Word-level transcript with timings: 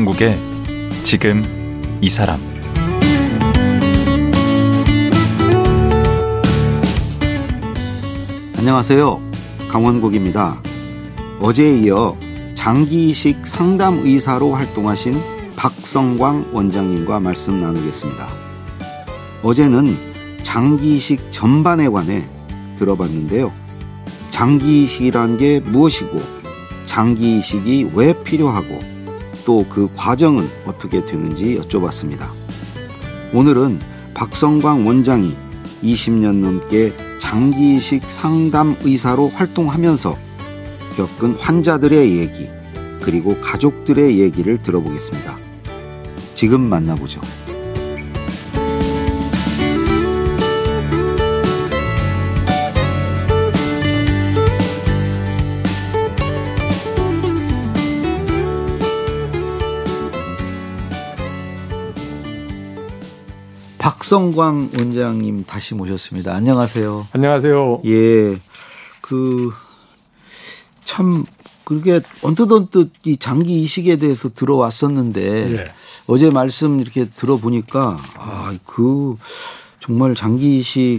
강원국의 0.00 0.38
지금 1.04 1.42
이 2.00 2.08
사람 2.08 2.40
안녕하세요. 8.56 9.20
강원국입니다. 9.68 10.62
어제에 11.40 11.80
이어 11.80 12.16
장기이식 12.54 13.46
상담 13.46 13.98
의사로 13.98 14.54
활동하신 14.54 15.20
박성광 15.56 16.50
원장님과 16.52 17.20
말씀 17.20 17.60
나누겠습니다. 17.60 18.26
어제는 19.42 19.96
장기이식 20.42 21.30
전반에 21.30 21.88
관해 21.88 22.24
들어봤는데요. 22.78 23.52
장기이식이란 24.30 25.36
게 25.36 25.60
무엇이고, 25.60 26.18
장기이식이 26.86 27.90
왜 27.94 28.14
필요하고, 28.24 28.99
또 29.44 29.64
그 29.68 29.88
과정은 29.96 30.48
어떻게 30.66 31.04
되는지 31.04 31.60
여쭤봤습니다. 31.60 32.26
오늘은 33.32 33.78
박성광 34.14 34.86
원장이 34.86 35.36
20년 35.82 36.40
넘게 36.40 36.92
장기이식 37.18 38.08
상담 38.08 38.76
의사로 38.82 39.28
활동하면서 39.28 40.18
겪은 40.96 41.34
환자들의 41.34 42.18
얘기, 42.18 42.48
그리고 43.00 43.36
가족들의 43.40 44.18
얘기를 44.18 44.58
들어보겠습니다. 44.58 45.38
지금 46.34 46.60
만나보죠. 46.60 47.20
박성광 64.10 64.70
원장님 64.76 65.44
다시 65.44 65.76
모셨습니다. 65.76 66.34
안녕하세요. 66.34 67.06
안녕하세요. 67.12 67.82
예. 67.84 68.40
그, 69.00 69.52
참, 70.84 71.24
그게 71.62 72.00
언뜻 72.20 72.50
언뜻 72.50 72.90
이 73.04 73.16
장기 73.18 73.62
이식에 73.62 73.98
대해서 73.98 74.28
들어왔었는데 74.28 75.52
예. 75.52 75.72
어제 76.08 76.28
말씀 76.28 76.80
이렇게 76.80 77.04
들어보니까 77.04 77.98
아, 78.16 78.52
그 78.64 79.14
정말 79.78 80.16
장기 80.16 80.58
이식 80.58 80.98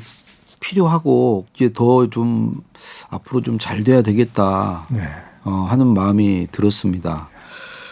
필요하고 0.61 1.47
이제 1.53 1.73
더 1.73 2.07
좀 2.07 2.61
앞으로 3.09 3.41
좀 3.41 3.59
잘 3.59 3.83
돼야 3.83 4.01
되겠다. 4.03 4.87
네. 4.89 5.01
어, 5.43 5.49
하는 5.69 5.87
마음이 5.87 6.47
들었습니다. 6.53 7.27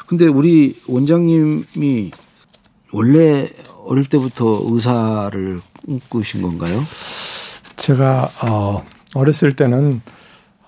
근데 0.08 0.28
우리 0.28 0.80
원장님이 0.88 2.12
원래 2.94 3.50
어릴 3.86 4.06
때부터 4.06 4.60
의사를 4.66 5.60
꿈꾸신 5.86 6.42
건가요? 6.42 6.82
제가 7.76 8.30
어 8.44 8.84
어렸을 9.16 9.54
때는 9.56 10.02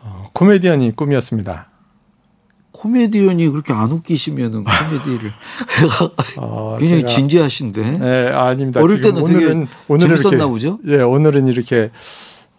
어, 0.02 0.28
코미디언이 0.34 0.96
꿈이었습니다. 0.96 1.68
코미디언이 2.72 3.50
그렇게 3.50 3.74
안 3.74 3.92
웃기시면은 3.92 4.64
코미디를 4.64 5.32
어, 6.38 6.78
굉장히 6.80 7.04
제가- 7.04 7.08
진지하신데. 7.08 7.82
네, 8.00 8.28
아닙니다. 8.30 8.82
어릴 8.82 9.02
때는 9.02 9.22
오늘은 9.22 9.68
오늘은 9.88 10.16
재밌었나 10.18 10.38
이렇게, 10.38 10.50
보죠? 10.52 10.80
예, 10.88 11.02
오늘은 11.02 11.48
이렇게 11.48 11.92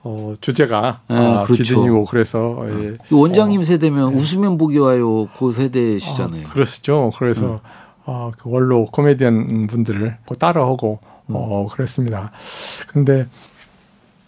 어, 0.04 0.34
주제가 0.40 1.00
아, 1.08 1.14
아, 1.14 1.44
그렇죠. 1.44 1.62
기준이고 1.62 2.04
그래서 2.04 2.58
예. 2.68 2.96
이 3.10 3.14
원장님 3.14 3.64
세대면 3.64 4.14
웃으면 4.14 4.58
보기 4.58 4.78
와요 4.78 5.28
그 5.38 5.50
세대시잖아요. 5.52 6.46
어, 6.46 6.50
그렇죠. 6.50 7.10
그래서 7.18 7.60
어, 8.04 8.32
그 8.36 8.50
원로 8.50 8.84
코미디언 8.86 9.66
분들을 9.68 10.18
그 10.26 10.36
따라하고 10.36 11.00
어, 11.28 11.68
그랬습니다. 11.70 12.32
근데 12.88 13.26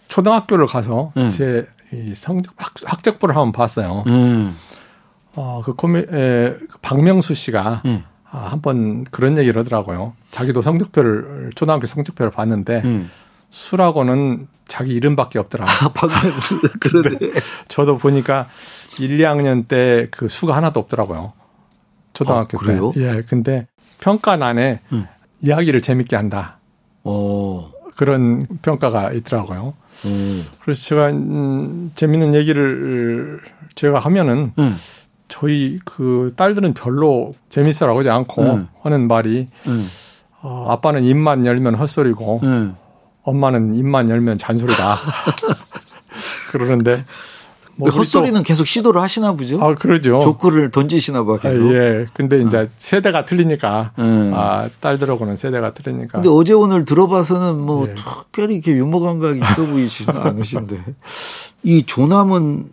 초등학교를 0.07 0.65
가서 0.67 1.11
음. 1.17 1.29
제이 1.29 2.15
성적 2.15 2.53
학, 2.57 2.73
학적부를 2.85 3.35
한번 3.35 3.51
봤어요. 3.51 4.03
음. 4.07 4.55
어, 5.35 5.61
그 5.63 5.73
코미, 5.73 5.99
에, 5.99 6.05
그 6.69 6.77
박명수 6.81 7.33
씨가 7.33 7.81
음. 7.85 8.03
아, 8.31 8.47
한번 8.51 9.03
그런 9.11 9.37
얘기를 9.37 9.59
하더라고요. 9.59 10.13
자기도 10.31 10.61
성적표를, 10.61 11.51
초등학교 11.55 11.87
성적표를 11.87 12.31
봤는데 12.31 12.81
음. 12.85 13.11
수라고는 13.49 14.47
자기 14.67 14.93
이름밖에 14.93 15.37
없더라. 15.39 15.65
아, 15.65 15.89
박명수 15.93 16.61
그러네. 16.79 17.17
저도 17.67 17.97
보니까 17.97 18.47
1, 18.99 19.17
2학년 19.19 19.67
때 19.67 20.07
그 20.11 20.27
수가 20.29 20.55
하나도 20.55 20.79
없더라고요. 20.79 21.33
초등학교 22.15 22.57
아? 22.59 22.65
때. 22.65 22.79
예, 22.95 23.21
근데 23.27 23.67
평가란에 23.99 24.79
음. 24.91 25.05
이야기를 25.41 25.81
재밌게 25.81 26.15
한다. 26.15 26.57
어. 27.03 27.71
그런 27.95 28.41
평가가 28.61 29.11
있더라고요. 29.13 29.73
음. 30.05 30.43
그래서 30.61 30.83
제가 30.83 31.09
음, 31.09 31.91
재밌는 31.95 32.35
얘기를 32.35 33.39
제가 33.75 33.99
하면은 33.99 34.51
음. 34.57 34.75
저희 35.27 35.79
그 35.85 36.33
딸들은 36.35 36.73
별로 36.73 37.33
재밌어라고 37.49 37.99
하지 37.99 38.09
않고 38.09 38.41
음. 38.43 38.67
하는 38.81 39.07
말이 39.07 39.47
음. 39.67 39.87
어, 40.41 40.65
아빠는 40.69 41.03
입만 41.03 41.45
열면 41.45 41.75
헛소리고 41.75 42.41
음. 42.43 42.75
엄마는 43.23 43.75
입만 43.75 44.09
열면 44.09 44.37
잔소리다. 44.37 44.97
그러는데 46.51 47.05
뭐 47.77 47.89
헛소리는 47.89 48.41
계속 48.43 48.65
시도를 48.67 49.01
하시나 49.01 49.33
보죠. 49.33 49.57
또- 49.59 49.65
아 49.65 49.75
그러죠. 49.75 50.21
조크를 50.21 50.71
던지시나 50.71 51.25
봐 51.25 51.33
아, 51.33 51.37
계속. 51.37 51.73
예. 51.73 52.05
근데 52.13 52.41
이제 52.41 52.69
세대가 52.77 53.25
틀리니까 53.25 53.91
음. 53.99 54.31
아 54.33 54.69
딸들하고는 54.79 55.35
세대가 55.37 55.73
틀리니까 55.73 56.13
근데 56.13 56.29
어제 56.29 56.53
오늘 56.53 56.85
들어봐서는 56.85 57.59
뭐 57.59 57.87
예. 57.89 57.95
특별히 57.95 58.55
이렇게 58.55 58.71
유머 58.73 58.99
감각이 59.01 59.39
있어 59.39 59.65
보이시는 59.65 60.15
않으신데 60.21 60.83
이 61.63 61.83
조남은 61.85 62.69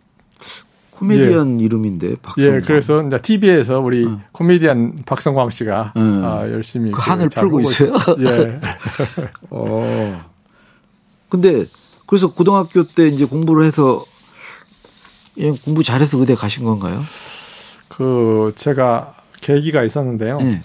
코미디언 0.92 1.58
이름인데 1.58 2.16
박성광. 2.22 2.54
예, 2.54 2.60
그래서 2.60 3.02
이제 3.04 3.18
TV에서 3.20 3.80
우리 3.80 4.06
코미디언 4.30 4.98
박성광 5.04 5.50
씨가 5.50 5.94
음. 5.96 6.22
아, 6.24 6.48
열심히 6.48 6.92
그 6.92 7.00
한을 7.00 7.28
잘 7.28 7.42
풀고 7.42 7.60
있어요? 7.62 7.92
예. 8.20 8.60
어. 9.50 10.24
근데 11.28 11.64
그래서 12.06 12.32
고등학교 12.32 12.84
때 12.84 13.08
이제 13.08 13.24
공부를 13.24 13.64
해서 13.64 14.04
그냥 15.34 15.56
공부 15.64 15.82
잘해서 15.82 16.18
의대 16.18 16.34
가신 16.34 16.64
건가요? 16.64 17.00
그 17.88 18.52
제가 18.56 19.16
계기가 19.40 19.82
있었는데요. 19.82 20.38
네. 20.38 20.62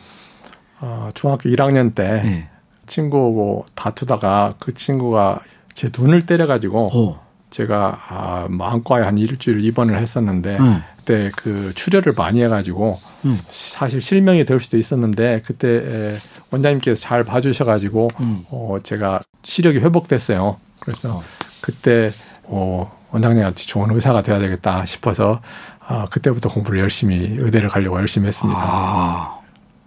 어, 0.79 1.09
중학교 1.13 1.49
1학년 1.49 1.95
때 1.95 2.21
네. 2.23 2.49
친구하고 2.85 3.65
다투다가 3.75 4.53
그 4.59 4.73
친구가 4.73 5.41
제 5.73 5.89
눈을 5.95 6.25
때려가지고 6.25 6.89
어. 6.93 7.27
제가 7.49 7.99
아, 8.09 8.47
뭐 8.49 8.67
안과에 8.67 9.03
한 9.03 9.17
일주일 9.17 9.63
입원을 9.63 9.97
했었는데 9.97 10.59
네. 10.59 10.83
그때 10.97 11.31
그 11.35 11.71
출혈을 11.75 12.13
많이 12.15 12.41
해가지고 12.43 12.99
음. 13.25 13.39
사실 13.49 14.01
실명이 14.01 14.45
될 14.45 14.59
수도 14.59 14.77
있었는데 14.77 15.43
그때 15.45 15.67
에, 15.67 16.17
원장님께서 16.51 16.99
잘 17.01 17.23
봐주셔가지고 17.23 18.11
음. 18.19 18.43
어, 18.49 18.77
제가 18.83 19.21
시력이 19.43 19.79
회복됐어요. 19.79 20.57
그래서 20.79 21.23
그때 21.61 22.11
어, 22.43 22.96
원장님한테 23.11 23.55
좋은 23.63 23.89
의사가 23.91 24.21
돼야 24.21 24.39
되겠다 24.39 24.85
싶어서 24.85 25.41
아, 25.85 26.05
그때부터 26.11 26.49
공부를 26.49 26.79
열심히 26.81 27.35
의대를 27.37 27.69
가려고 27.69 27.97
열심히 27.97 28.27
했습니다. 28.27 28.59
아. 28.61 29.39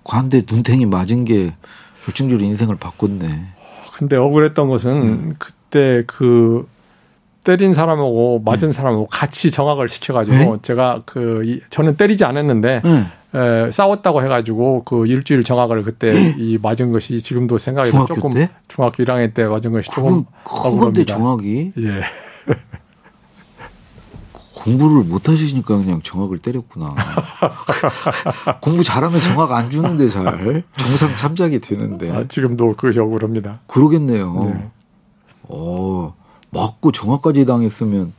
관대 0.05 0.43
눈탱이 0.51 0.87
맞은 0.87 1.25
게 1.27 1.53
결정적으로 2.05 2.45
인생을 2.45 2.77
바꿨네. 2.77 3.47
근데 3.95 4.17
억울했던 4.17 4.69
것은 4.69 4.91
음. 4.91 5.35
그때 5.39 6.03
그 6.07 6.67
때린 7.45 7.75
사람하고 7.75 8.41
맞은 8.45 8.73
사람하고 8.73 9.07
같이 9.07 9.51
정학을 9.51 9.89
시켜가지고 9.89 10.37
네? 10.37 10.55
제가 10.63 11.03
그 11.05 11.43
이- 11.45 11.61
저는 11.71 11.97
때리지 11.97 12.25
않았는데 12.25 12.83
응. 12.85 13.11
에, 13.35 13.71
싸웠다고 13.71 14.23
해가지고 14.25 14.85
그 14.85 15.07
일주일 15.07 15.45
정학을 15.45 15.83
그때 15.83 16.35
이 16.39 16.59
맞은 16.61 16.93
것이 16.93 17.21
지금도 17.23 17.59
생각이 17.59 17.91
조금 17.91 18.33
때? 18.33 18.51
중학교 18.69 19.05
1학년 19.05 19.33
때 19.35 19.45
맞은 19.47 19.73
것이 19.73 19.91
그건 19.91 20.03
조금 20.03 20.25
그건데 20.45 20.69
억울합니다. 21.03 21.15
정학이 21.15 21.73
예. 21.79 22.01
공부를 24.61 25.05
못 25.05 25.29
하시니까 25.29 25.79
그냥 25.79 26.01
정학을 26.03 26.39
때렸구나. 26.39 26.95
공부 28.61 28.85
잘하면 28.85 29.21
정학 29.21 29.53
안 29.53 29.71
주는데 29.71 30.09
잘 30.09 30.65
정상 30.77 31.17
참작이 31.17 31.61
되는데 31.61 32.11
아, 32.11 32.25
지금도 32.29 32.75
그것이 32.77 32.99
억울합니다. 33.01 33.61
그러겠네요. 33.67 34.45
네. 34.45 34.71
어 35.45 36.15
맞고 36.51 36.93
정학까지 36.93 37.47
당했으면 37.47 38.12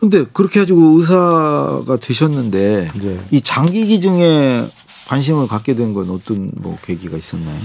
근데 0.00 0.24
그렇게 0.24 0.60
해가지고 0.60 0.98
의사가 0.98 1.96
되셨는데 2.00 2.88
이제 2.96 3.18
이 3.30 3.40
장기 3.40 3.86
기증에 3.86 4.68
관심을 5.08 5.46
갖게 5.46 5.74
된 5.76 5.94
건 5.94 6.10
어떤 6.10 6.50
뭐 6.56 6.76
계기가 6.82 7.16
있었나요? 7.16 7.56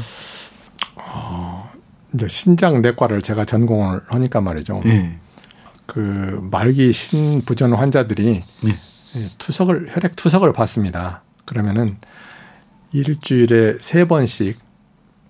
이제 2.13 2.27
신장 2.27 2.81
내과를 2.81 3.21
제가 3.21 3.45
전공을 3.45 4.01
하니까 4.07 4.41
말이죠. 4.41 4.81
예. 4.85 5.17
그 5.91 6.39
말기 6.49 6.93
신부전 6.93 7.73
환자들이 7.73 8.41
네. 8.63 8.71
이 9.15 9.27
투석을 9.37 9.87
혈액 9.89 10.15
투석을 10.15 10.53
받습니다. 10.53 11.21
그러면은 11.43 11.97
일주일에 12.93 13.75
세 13.81 14.05
번씩 14.05 14.57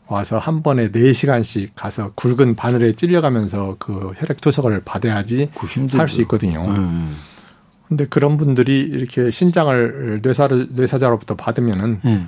와서 0.06 0.38
한 0.38 0.62
번에 0.62 0.92
네 0.92 1.14
시간씩 1.14 1.76
가서 1.76 2.12
굵은 2.14 2.56
바늘에 2.56 2.94
찔려가면서 2.94 3.78
그 3.80 4.14
혈액 4.18 4.40
투석을 4.40 4.84
받아야지. 4.86 5.50
살 5.98 6.08
수 6.08 6.22
있거든요. 6.22 6.64
음. 6.64 7.18
근데 7.88 8.06
그런 8.06 8.38
분들이 8.38 8.82
이렇게 8.82 9.32
신장을 9.32 10.20
뇌사 10.22 10.48
뇌사자로부터 10.48 11.36
받으면은 11.38 12.02
예. 12.06 12.22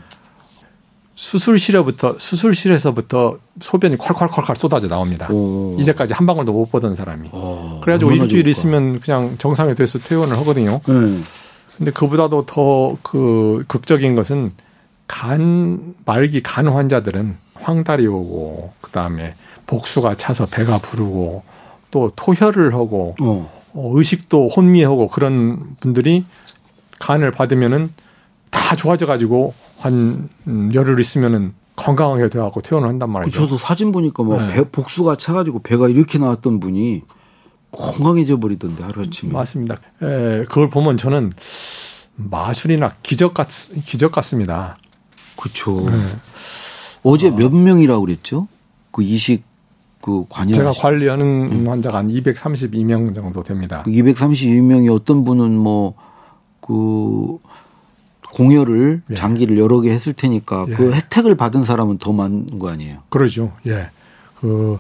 수술실에부터 1.16 2.16
수술실에서부터 2.18 3.38
소변이 3.62 3.98
콸콸콸콸 3.98 4.58
쏟아져 4.58 4.88
나옵니다. 4.88 5.28
오. 5.32 5.76
이제까지 5.80 6.14
한 6.14 6.26
방울도 6.26 6.52
못 6.54 6.72
보던 6.72 6.96
사람이. 6.96 7.30
어, 7.32 7.82
그래가지고 7.84 8.12
얼마나 8.12 8.24
일주일 8.26 8.44
좋을까. 8.44 8.52
있으면 8.52 9.00
그냥 9.00 9.36
정상에 9.38 9.74
돼서 9.76 10.00
퇴원을 10.00 10.38
하거든요. 10.40 10.82
예. 10.90 11.20
근데 11.78 11.92
그보다도 11.92 12.46
더 12.46 12.98
그 13.04 13.64
극적인 13.68 14.16
것은 14.16 14.52
간 15.08 15.94
말기 16.06 16.42
간 16.42 16.68
환자들은 16.68 17.36
황달이 17.56 18.08
오고 18.08 18.74
그다음에 18.82 19.36
복수가 19.68 20.16
차서 20.16 20.48
배가 20.48 20.78
부르고 20.80 21.44
또 21.92 22.12
토혈을 22.16 22.74
하고 22.74 23.16
어. 23.22 23.52
어, 23.74 23.92
의식도 23.96 24.50
혼미하고 24.50 25.08
그런 25.08 25.76
분들이 25.80 26.26
간을 27.00 27.32
받으면은 27.32 27.92
다 28.50 28.76
좋아져 28.76 29.06
가지고 29.06 29.54
한 29.84 30.30
음, 30.48 30.72
열흘 30.74 31.00
있으면은 31.00 31.54
건강하게 31.76 32.30
돼갖고 32.30 32.62
퇴원을 32.62 32.88
한단 32.88 33.10
말이죠. 33.10 33.42
저도 33.42 33.58
사진 33.58 33.92
보니까 33.92 34.24
막 34.24 34.48
네. 34.48 34.54
배, 34.54 34.64
복수가 34.64 35.18
차가지고 35.18 35.60
배가 35.62 35.90
이렇게 35.90 36.20
나왔던 36.20 36.60
분이 36.60 37.02
건강해져 37.72 38.40
버리던데 38.40 38.84
하루아침에. 38.84 39.34
맞습니다. 39.34 39.76
에, 40.02 40.44
그걸 40.46 40.70
보면 40.70 40.98
저는 40.98 41.34
마술이나 42.16 42.92
기적 43.02 43.34
같 43.34 43.50
기적 43.86 44.12
같습니다. 44.12 44.78
그렇죠. 45.36 45.90
네. 45.90 45.98
어제 47.04 47.30
몇 47.30 47.54
명이라고 47.54 48.06
그랬죠? 48.06 48.48
그 48.92 49.02
이식 49.04 49.44
그 50.00 50.26
관여 50.30 50.54
제가 50.54 50.72
관리하는 50.72 51.68
환자가 51.68 51.98
한 51.98 52.08
232명 52.10 53.16
정도 53.16 53.44
됩니다. 53.44 53.84
232명이 53.88 54.94
어떤 54.94 55.24
분은 55.24 55.58
뭐그 55.58 57.40
공여를 58.34 59.04
예. 59.12 59.16
장기를 59.16 59.58
여러 59.58 59.80
개 59.82 59.92
했을 59.92 60.14
테니까 60.14 60.66
예. 60.70 60.74
그 60.74 60.92
혜택을 60.94 61.36
받은 61.36 61.64
사람은 61.64 62.00
더 62.00 62.12
많은 62.12 62.58
거 62.60 62.70
아니에요? 62.70 63.04
그러죠. 63.10 63.54
예. 63.68 63.90
그, 64.40 64.80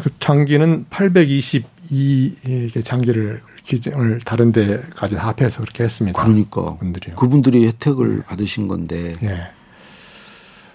그 0.00 0.10
장기는 0.20 0.86
822개 0.90 2.84
장기를 2.84 3.42
기증을 3.64 4.20
다른 4.24 4.52
데까지 4.52 5.16
다 5.16 5.28
합해서 5.28 5.62
그렇게 5.62 5.84
했습니다. 5.84 6.22
그러니까 6.22 6.76
분들이요. 6.76 7.16
그분들이 7.16 7.66
혜택을 7.66 8.22
받으신 8.22 8.68
건데 8.68 9.14
예. 9.22 9.48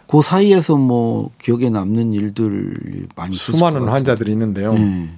그 0.07 0.21
사이에서 0.21 0.75
뭐 0.75 1.31
기억에 1.39 1.69
남는 1.69 2.13
일들이 2.13 3.07
많이 3.15 3.35
수많은. 3.35 3.87
환자들이 3.87 4.31
있는데요. 4.31 4.75
예. 4.75 5.09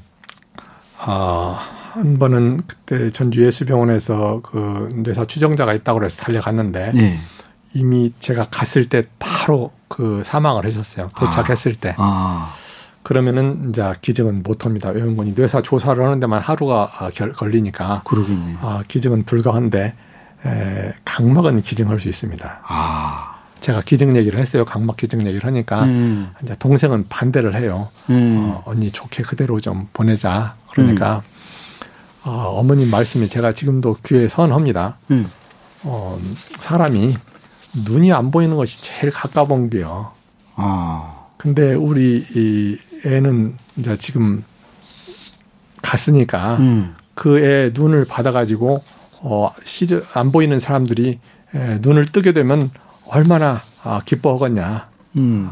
아, 0.98 1.75
한 1.96 2.20
번은 2.20 2.60
그때 2.68 3.10
전주 3.10 3.46
예수병원에서 3.46 4.42
그 4.44 4.90
뇌사 4.96 5.26
추정자가 5.26 5.74
있다고 5.74 6.00
그래서 6.00 6.22
달려갔는데 6.24 6.92
네. 6.94 7.20
이미 7.74 8.12
제가 8.20 8.48
갔을 8.52 8.90
때 8.90 9.04
바로 9.18 9.72
그 9.88 10.22
사망을 10.26 10.66
하셨어요. 10.66 11.10
도착했을 11.18 11.76
때. 11.76 11.96
아, 11.98 12.54
그러면은 13.04 13.70
이제 13.70 13.94
기증은 14.02 14.44
못 14.44 14.66
합니다. 14.66 14.90
외원군이 14.90 15.36
뇌사 15.36 15.62
조사를 15.62 16.04
하는 16.04 16.20
데만 16.20 16.42
하루가 16.42 16.92
아, 17.00 17.10
결- 17.14 17.32
걸리니까 17.32 18.02
그러겠네. 18.04 18.58
아, 18.62 18.84
기증은 18.88 19.24
불가한데 19.24 19.94
에, 20.46 20.94
각막은 21.06 21.62
기증할 21.62 21.98
수 22.02 22.10
있습니다. 22.10 22.60
아, 22.68 23.36
제가 23.62 23.82
기증 23.86 24.18
얘기를 24.18 24.38
했어요. 24.38 24.66
각막 24.66 24.98
기증 24.98 25.26
얘기를 25.26 25.46
하니까 25.46 25.84
음. 25.86 26.32
이제 26.44 26.56
동생은 26.60 27.06
반대를 27.08 27.56
해요. 27.56 27.88
음. 28.10 28.36
어, 28.52 28.64
언니 28.66 28.92
좋게 28.92 29.24
그대로 29.24 29.62
좀 29.62 29.88
보내자. 29.94 30.56
그러니까 30.72 31.24
어, 32.26 32.60
어머님 32.60 32.90
말씀이 32.90 33.30
제가 33.30 33.54
지금도 33.54 33.98
귀에 34.06 34.28
선합니다. 34.28 34.98
음. 35.12 35.28
어, 35.84 36.20
사람이 36.60 37.16
눈이 37.86 38.12
안 38.12 38.32
보이는 38.32 38.56
것이 38.56 38.82
제일 38.82 39.12
가까운 39.12 39.70
게요. 39.70 40.12
아, 40.56 41.28
근데 41.38 41.74
우리 41.74 42.26
이 42.34 42.78
애는 43.06 43.58
이제 43.78 43.98
지금 43.98 44.44
갔으니까 45.82 46.58
음. 46.58 46.96
그애 47.14 47.70
눈을 47.74 48.06
받아가지고 48.10 48.84
어, 49.22 49.52
시려, 49.64 50.02
안 50.14 50.32
보이는 50.32 50.60
사람들이 50.60 51.20
에, 51.54 51.80
눈을 51.82 52.06
뜨게 52.08 52.32
되면 52.32 52.72
얼마나 53.08 53.62
아, 53.84 54.02
기뻐하겠냐. 54.04 54.90
음. 55.18 55.52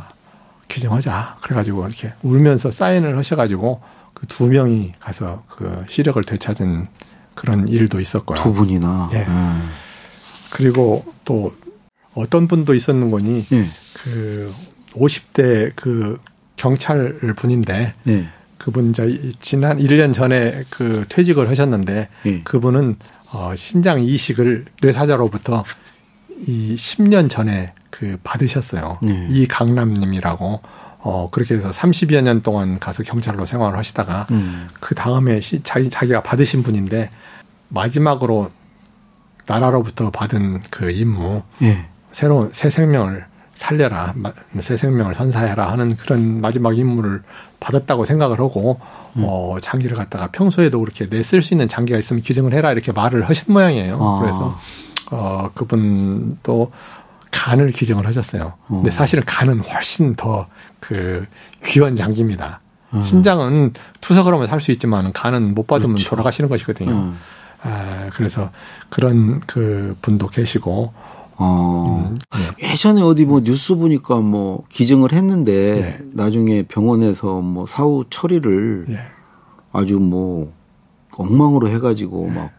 기증하자. 0.68 1.38
그래가지고 1.44 1.88
이렇게 1.88 2.14
울면서 2.24 2.72
사인을 2.72 3.16
하셔가지고 3.18 3.82
그 4.14 4.28
두 4.28 4.48
명이 4.48 4.94
가서 5.00 5.44
그 5.48 5.86
시력을 5.88 6.24
되찾은 6.24 6.88
그런 7.36 7.68
일도 7.68 8.00
있었고요. 8.00 8.38
두 8.38 8.54
분이나. 8.54 9.10
예. 9.14 9.26
음. 9.28 9.70
그리고 10.52 11.04
또 11.26 11.56
어떤 12.14 12.48
분도 12.48 12.74
있었는 12.74 13.10
거니 13.12 13.46
예. 13.52 13.68
그 13.94 14.54
50대 14.94 15.74
그 15.76 16.20
경찰 16.56 17.18
분인데 17.36 17.94
예. 18.08 18.30
그분 18.58 18.92
이제 18.92 19.32
지난 19.40 19.78
1년 19.80 20.14
전에 20.14 20.64
그 20.70 21.06
퇴직을 21.10 21.50
하셨는데 21.50 22.10
예. 22.26 22.42
그분은 22.44 22.98
어 23.34 23.54
신장 23.56 24.02
이식을 24.02 24.66
뇌사자로부터 24.82 25.64
이 26.46 26.76
10년 26.76 27.30
전에 27.30 27.74
그 27.90 28.18
받으셨어요. 28.24 29.00
네. 29.02 29.28
이강남님이라고 29.30 30.62
어 31.06 31.30
그렇게 31.30 31.56
해서 31.56 31.70
30여 31.70 32.22
년 32.22 32.42
동안 32.42 32.80
가서 32.80 33.04
경찰로 33.04 33.46
생활을 33.46 33.78
하시다가 33.78 34.28
음. 34.32 34.70
그 34.80 34.96
다음에 34.96 35.42
시, 35.42 35.62
자기 35.62 35.90
자기가 35.90 36.24
받으신 36.24 36.64
분인데 36.64 37.10
마지막으로 37.68 38.50
나라로부터 39.48 40.10
받은 40.12 40.62
그 40.70 40.90
임무 40.92 41.42
예. 41.64 41.86
새로운 42.14 42.50
새 42.54 42.70
생명을 42.70 43.26
살려라, 43.52 44.14
마- 44.16 44.32
새 44.60 44.78
생명을 44.78 45.14
선사해라 45.16 45.72
하는 45.72 45.96
그런 45.98 46.40
마지막 46.42 46.78
임무를 46.78 47.22
받았다고 47.60 48.06
생각을 48.06 48.40
하고 48.40 48.80
음. 49.18 49.24
어 49.28 49.58
장기를 49.60 49.96
갖다가 49.98 50.28
평소에도 50.32 50.80
그렇게 50.80 51.10
내 51.10 51.20
쓸 51.22 51.42
수 51.42 51.54
있는 51.54 51.68
장기가 51.68 52.00
있으면 52.00 52.22
기증을 52.24 52.54
해라 52.54 52.72
이렇게 52.72 52.92
말을 52.94 53.28
하신 53.28 53.54
모양이에요. 53.54 53.98
아. 54.02 54.20
그래서 54.22 54.58
어 55.12 55.50
그분도 55.54 56.72
간을 57.44 57.72
기증을 57.72 58.08
하셨어요. 58.08 58.54
근데 58.68 58.90
어. 58.90 58.92
사실은 58.92 59.24
간은 59.26 59.60
훨씬 59.60 60.16
더 60.16 60.48
그 60.84 61.26
귀한 61.64 61.96
장기입니다. 61.96 62.60
음. 62.94 63.02
신장은 63.02 63.74
투석을 64.02 64.34
하면 64.34 64.48
살수 64.48 64.72
있지만 64.74 65.14
간은 65.14 65.56
못 65.56 65.66
받으면 65.66 65.96
그렇죠. 65.96 66.10
돌아가시는 66.10 66.50
것이거든요. 66.50 66.92
음. 66.92 67.18
아, 67.62 68.10
그래서 68.14 68.52
그런 68.90 69.40
그 69.48 69.96
분도 70.02 70.28
계시고 70.28 70.94
어. 71.38 72.12
음, 72.12 72.20
예. 72.62 72.72
예전에 72.72 73.02
어디 73.02 73.26
뭐 73.26 73.40
뉴스 73.42 73.76
보니까 73.76 74.20
뭐 74.20 74.66
기증을 74.70 75.14
했는데 75.14 75.98
네. 76.02 76.06
나중에 76.12 76.64
병원에서 76.64 77.40
뭐 77.40 77.66
사후 77.66 78.04
처리를 78.10 78.88
예. 78.90 79.00
아주 79.72 80.00
뭐 80.00 80.52
엉망으로 81.12 81.70
해가지고 81.70 82.28
막 82.28 82.52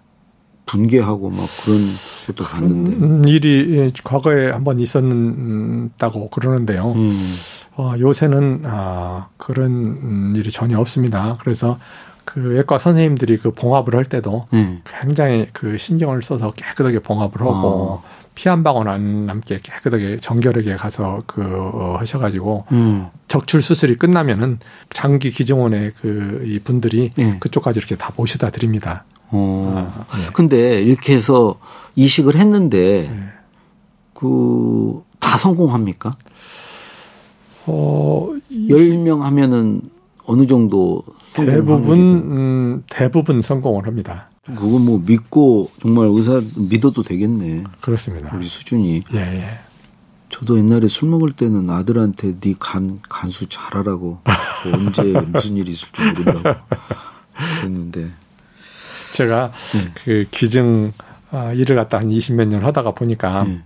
분개하고 0.67 1.31
막 1.31 1.47
그런 1.65 1.81
것도 2.27 2.45
봤는데. 2.45 2.91
음, 2.93 3.29
일이 3.29 3.77
예, 3.77 3.93
과거에 4.03 4.51
한번 4.51 4.81
있었다고 4.81 6.31
그러는데요. 6.31 6.93
음. 6.93 7.35
어, 7.77 7.95
요새는 7.99 8.63
아, 8.65 9.29
그런 9.37 9.71
음, 9.71 10.33
일이 10.37 10.51
전혀 10.51 10.79
없습니다. 10.79 11.37
그래서 11.41 11.79
그 12.25 12.41
외과 12.55 12.79
선생님들이 12.79 13.39
그 13.39 13.51
봉합을 13.51 13.95
할 13.95 14.05
때도 14.05 14.47
네. 14.51 14.81
굉장히 14.85 15.47
그 15.53 15.77
신경을 15.77 16.23
써서 16.23 16.53
깨끗하게 16.53 17.01
봉합을 17.01 17.41
하고 17.41 18.03
피한 18.35 18.65
방울 18.65 18.89
안 18.89 19.27
남게 19.27 19.61
깨끗하게 19.63 20.17
정결하게 20.17 20.77
가서 20.77 21.23
그 21.27 21.43
어, 21.43 21.97
하셔가지고 21.99 22.65
음. 22.73 23.09
적출 23.29 23.61
수술이 23.63 23.97
끝나면은 23.97 24.59
장기 24.91 25.31
기증원의 25.31 25.93
그 26.01 26.43
이 26.45 26.59
분들이 26.59 27.11
예. 27.19 27.37
그쪽까지 27.39 27.79
이렇게 27.79 27.97
다 27.97 28.13
모셔다 28.17 28.51
드립니다. 28.51 29.05
어. 29.31 29.91
아, 30.11 30.21
예. 30.21 30.31
근데 30.33 30.83
이렇게 30.83 31.15
해서 31.15 31.59
이식을 31.97 32.37
했는데 32.37 33.09
예. 33.11 33.33
그다 34.15 35.39
성공합니까? 35.39 36.11
어, 37.67 38.31
이- 38.51 38.69
10명 38.69 39.21
하면은 39.21 39.83
어느 40.27 40.47
정도 40.47 41.03
대부분 41.33 41.99
음, 42.01 42.83
대부분 42.89 43.41
성공을 43.41 43.87
합니다. 43.87 44.29
그거 44.47 44.79
뭐 44.79 45.03
믿고 45.05 45.71
정말 45.81 46.07
의사 46.11 46.43
믿어도 46.57 47.03
되겠네. 47.03 47.65
그렇습니다. 47.81 48.35
우리 48.37 48.47
수준이. 48.47 49.03
예, 49.15 49.19
예. 49.19 49.59
저도 50.29 50.59
옛날에 50.59 50.89
술 50.89 51.09
먹을 51.09 51.31
때는 51.33 51.71
아들한테 51.71 52.39
네 52.41 52.55
간 52.59 53.01
간수 53.09 53.47
잘하라고 53.49 54.19
뭐 54.25 54.73
언제 54.75 55.03
무슨 55.03 55.57
일이 55.57 55.73
있을지 55.73 55.93
모른다고 56.01 56.61
그랬는데 57.61 58.11
제가 59.15 59.53
네. 59.73 59.93
그 60.05 60.25
기증 60.31 60.93
아, 61.31 61.53
일을 61.53 61.77
갖다 61.77 61.99
한 61.99 62.09
20몇 62.09 62.49
년 62.49 62.65
하다가 62.65 62.93
보니까 62.93 63.45
네. 63.45 63.63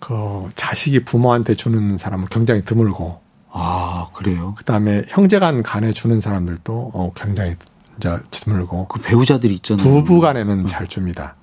그 0.00 0.48
자식이 0.54 1.04
부모한테 1.04 1.54
주는 1.54 1.96
사람은 1.96 2.26
굉장히 2.30 2.64
드물고 2.64 3.20
아, 3.50 4.08
그래요? 4.12 4.54
그다음에 4.58 5.04
형제간 5.08 5.62
간에 5.62 5.92
주는 5.92 6.20
사람들도 6.20 6.90
어, 6.94 7.12
굉장히 7.14 7.56
이제 7.96 8.16
드물고 8.30 8.88
그 8.88 9.00
배우자들이 9.00 9.54
있잖아요. 9.54 9.82
부부 9.82 10.20
간에는 10.20 10.66
잘 10.66 10.86
줍니다. 10.86 11.36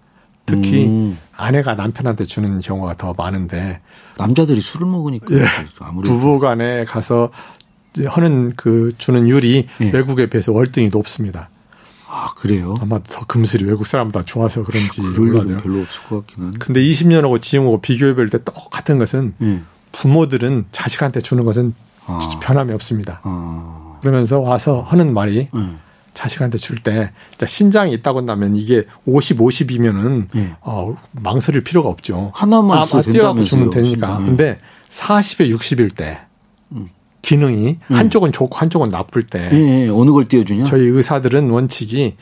특히 0.45 0.85
음, 0.85 1.17
아내가 1.35 1.73
남편한테 1.73 2.25
주는 2.25 2.59
경우가 2.59 2.95
더 2.97 3.13
많은데 3.17 3.81
남자들이 4.17 4.61
술을 4.61 4.85
먹으니까 4.85 5.27
아무래도 5.79 6.15
부부 6.15 6.39
간에 6.39 6.85
가서 6.85 7.31
이제 7.93 8.05
하는 8.05 8.53
그 8.55 8.93
주는 8.97 9.27
율이 9.27 9.67
예. 9.81 9.89
외국에 9.91 10.27
비해서 10.27 10.51
월등히 10.51 10.89
높습니다. 10.89 11.49
아, 12.07 12.29
그래요? 12.35 12.77
아마 12.81 12.99
더 12.99 13.25
금슬이 13.25 13.63
외국 13.63 13.87
사람보다 13.87 14.25
좋아서 14.25 14.63
그런지 14.63 15.01
일은 15.01 15.13
몰라요. 15.43 15.57
별로 15.57 15.81
없을 15.81 16.01
것 16.03 16.17
같긴 16.27 16.43
한데. 16.45 16.57
근데 16.59 16.81
20년하고 16.81 17.41
지금하고 17.41 17.81
비교해볼 17.81 18.29
때 18.29 18.43
똑같은 18.43 18.99
것은 18.99 19.33
예. 19.41 19.61
부모들은 19.91 20.65
자식한테 20.71 21.21
주는 21.21 21.43
것은 21.45 21.73
아. 22.05 22.19
변함이 22.41 22.73
없습니다. 22.73 23.21
아, 23.23 23.97
그러면서 24.01 24.39
와서 24.39 24.81
하는 24.87 25.13
말이 25.13 25.49
예. 25.53 25.69
자식한테 26.13 26.57
줄 26.57 26.77
때 26.81 27.11
신장이 27.45 27.91
있다고 27.93 28.19
한다면 28.19 28.55
이게 28.55 28.85
50, 29.05 29.39
50이면은 29.39 30.27
예. 30.35 30.55
어, 30.61 30.95
망설일 31.11 31.63
필요가 31.63 31.89
없죠. 31.89 32.31
하나만 32.35 32.77
아, 32.77 32.81
아, 32.83 33.01
띄어갖고 33.01 33.43
주면 33.43 33.69
되니까. 33.69 34.07
신장. 34.07 34.25
근데 34.25 34.59
40에 34.89 35.53
60일 35.53 35.95
때 35.95 36.19
음. 36.21 36.24
기능이 37.25 37.79
한쪽은 37.89 38.31
좋고 38.31 38.55
한쪽은 38.55 38.89
나쁠 38.89 39.23
때 39.23 39.49
예, 39.51 39.85
예. 39.85 39.89
어느 39.89 40.11
걸 40.11 40.27
띄워주냐? 40.27 40.63
저희 40.65 40.83
의사들은 40.83 41.49
원칙이 41.49 42.15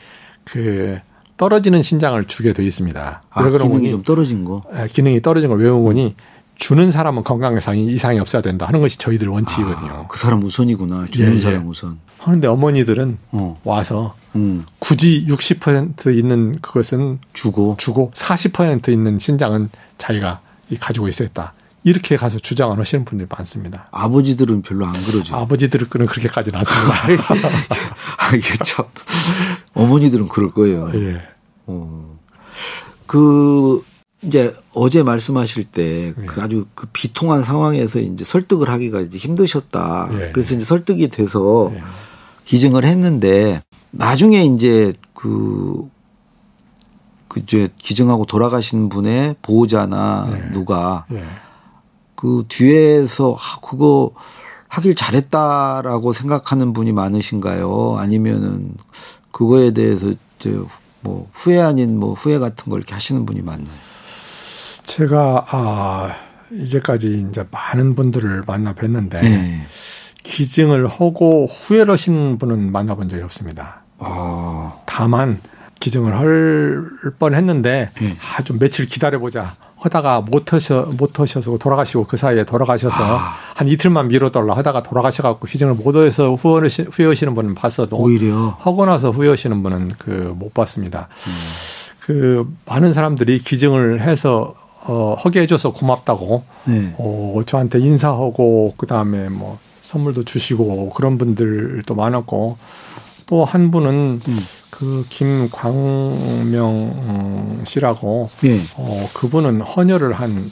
그 0.44 0.98
떨어지는 1.36 1.82
신장을 1.82 2.22
주게 2.24 2.52
돼 2.54 2.64
있습니다. 2.64 3.22
아, 3.28 3.42
왜 3.42 3.50
그런 3.50 3.68
기능이 3.68 3.80
거니? 3.82 3.90
좀 3.90 4.02
떨어진 4.02 4.44
거. 4.44 4.62
예, 4.74 4.86
기능이 4.88 5.20
떨어진 5.20 5.50
걸 5.50 5.58
외운 5.58 5.84
거니 5.84 6.14
주는 6.56 6.90
사람은 6.90 7.24
건강 7.24 7.56
이상이 7.58 7.84
이상이 7.86 8.18
없어야 8.20 8.40
된다 8.40 8.66
하는 8.66 8.80
것이 8.80 8.96
저희들 8.96 9.28
원칙이거든요. 9.28 9.90
아, 9.90 10.06
그 10.08 10.18
사람 10.18 10.42
우선이구나. 10.42 11.08
주는 11.10 11.32
예, 11.32 11.36
예. 11.36 11.40
사람 11.40 11.66
우선. 11.68 11.98
그런데 12.22 12.48
어머니들은 12.48 13.18
어, 13.32 13.60
와서 13.64 14.14
음, 14.36 14.64
굳이 14.78 15.26
60% 15.28 16.16
있는 16.16 16.58
그것은 16.62 17.18
주고. 17.34 17.74
주고 17.78 18.10
40% 18.14 18.88
있는 18.88 19.18
신장은 19.18 19.68
자기가 19.98 20.40
이 20.70 20.76
가지고 20.76 21.08
있어야겠다. 21.08 21.52
이렇게 21.84 22.16
가서 22.16 22.38
주장을 22.38 22.76
하시는 22.78 23.04
분들이 23.04 23.28
많습니다. 23.30 23.88
아버지들은 23.90 24.62
별로 24.62 24.86
안 24.86 24.94
그러죠. 24.94 25.36
아버지들은 25.36 25.88
그렇게까지는 25.88 26.58
않습니다. 26.58 27.28
아, 28.18 28.34
이게 28.34 28.54
참. 28.64 28.86
어머니들은 29.74 30.28
그럴 30.28 30.50
거예요. 30.50 30.90
예. 30.94 31.22
어. 31.66 32.18
그, 33.06 33.84
이제 34.22 34.56
어제 34.72 35.02
말씀하실 35.02 35.64
때 35.64 36.14
네. 36.16 36.26
그 36.26 36.40
아주 36.40 36.66
그 36.74 36.86
비통한 36.94 37.44
상황에서 37.44 38.00
이제 38.00 38.24
설득을 38.24 38.70
하기가 38.70 39.02
이제 39.02 39.18
힘드셨다. 39.18 40.08
예, 40.12 40.32
그래서 40.32 40.54
이제 40.54 40.64
설득이 40.64 41.08
돼서 41.10 41.70
예. 41.74 41.82
기증을 42.46 42.86
했는데 42.86 43.62
나중에 43.90 44.42
이제 44.44 44.94
그, 45.12 45.86
그 47.28 47.40
이제 47.40 47.68
기증하고 47.76 48.24
돌아가신 48.24 48.88
분의 48.88 49.36
보호자나 49.42 50.28
네. 50.30 50.50
누가 50.52 51.04
예. 51.12 51.24
그 52.24 52.46
뒤에서 52.48 53.36
아, 53.38 53.60
그거 53.60 54.12
하길 54.68 54.94
잘했다라고 54.94 56.14
생각하는 56.14 56.72
분이 56.72 56.90
많으신가요? 56.92 57.96
아니면은 57.98 58.72
그거에 59.30 59.72
대해서 59.72 60.14
이제 60.40 60.58
뭐 61.02 61.28
후회 61.34 61.60
아닌 61.60 62.00
뭐 62.00 62.14
후회 62.14 62.38
같은 62.38 62.70
걸 62.70 62.80
이렇게 62.80 62.94
하시는 62.94 63.26
분이 63.26 63.42
많나요? 63.42 63.76
제가 64.86 65.44
아 65.50 66.14
이제까지 66.50 67.26
이제 67.28 67.46
많은 67.50 67.94
분들을 67.94 68.44
만나 68.46 68.74
뵀는데 68.74 69.20
네. 69.20 69.66
기증을 70.22 70.88
하고 70.88 71.44
후회를 71.44 71.92
하시는 71.92 72.38
분은 72.38 72.72
만나본 72.72 73.10
적이 73.10 73.24
없습니다. 73.24 73.82
아, 73.98 74.72
다만 74.86 75.42
기증을 75.78 76.18
할 76.18 76.86
뻔했는데 77.18 77.90
예. 78.00 78.16
아좀 78.38 78.58
며칠 78.58 78.86
기다려보자 78.86 79.56
하다가 79.84 80.22
못 80.22 80.52
하셔 80.52 80.88
못 80.98 81.20
하셔서 81.20 81.56
돌아가시고 81.58 82.06
그 82.06 82.16
사이에 82.16 82.44
돌아가셔서 82.44 82.96
아. 83.02 83.36
한 83.54 83.68
이틀만 83.68 84.08
미뤄달라 84.08 84.56
하다가 84.56 84.82
돌아가셔갖고 84.82 85.46
기증을 85.46 85.74
못 85.74 85.94
해서 85.96 86.34
후회하시, 86.34 86.86
후회하시는 86.90 87.34
분은 87.34 87.54
봤어도 87.54 87.96
오히려 87.96 88.56
하고 88.60 88.84
나서 88.86 89.10
후회하시는 89.10 89.62
분은 89.62 89.92
그 89.98 90.34
못 90.34 90.52
봤습니다. 90.54 91.08
음. 91.26 91.32
그 92.00 92.54
많은 92.66 92.92
사람들이 92.92 93.38
기증을 93.38 94.02
해서 94.02 94.54
어 94.86 95.16
하게 95.18 95.40
해줘서 95.40 95.72
고맙다고 95.72 96.44
네. 96.64 96.94
어 96.98 97.40
저한테 97.46 97.78
인사하고 97.80 98.74
그 98.76 98.86
다음에 98.86 99.28
뭐 99.30 99.58
선물도 99.80 100.24
주시고 100.24 100.90
그런 100.90 101.16
분들도 101.16 101.94
많았고 101.94 102.58
또 103.26 103.44
한 103.44 103.70
분은 103.70 104.20
음. 104.26 104.38
그 104.70 105.06
김광명 106.54 107.62
씨라고 107.64 108.30
예. 108.44 108.60
어 108.76 109.08
그분은 109.14 109.60
헌혈을 109.60 110.12
한 110.14 110.50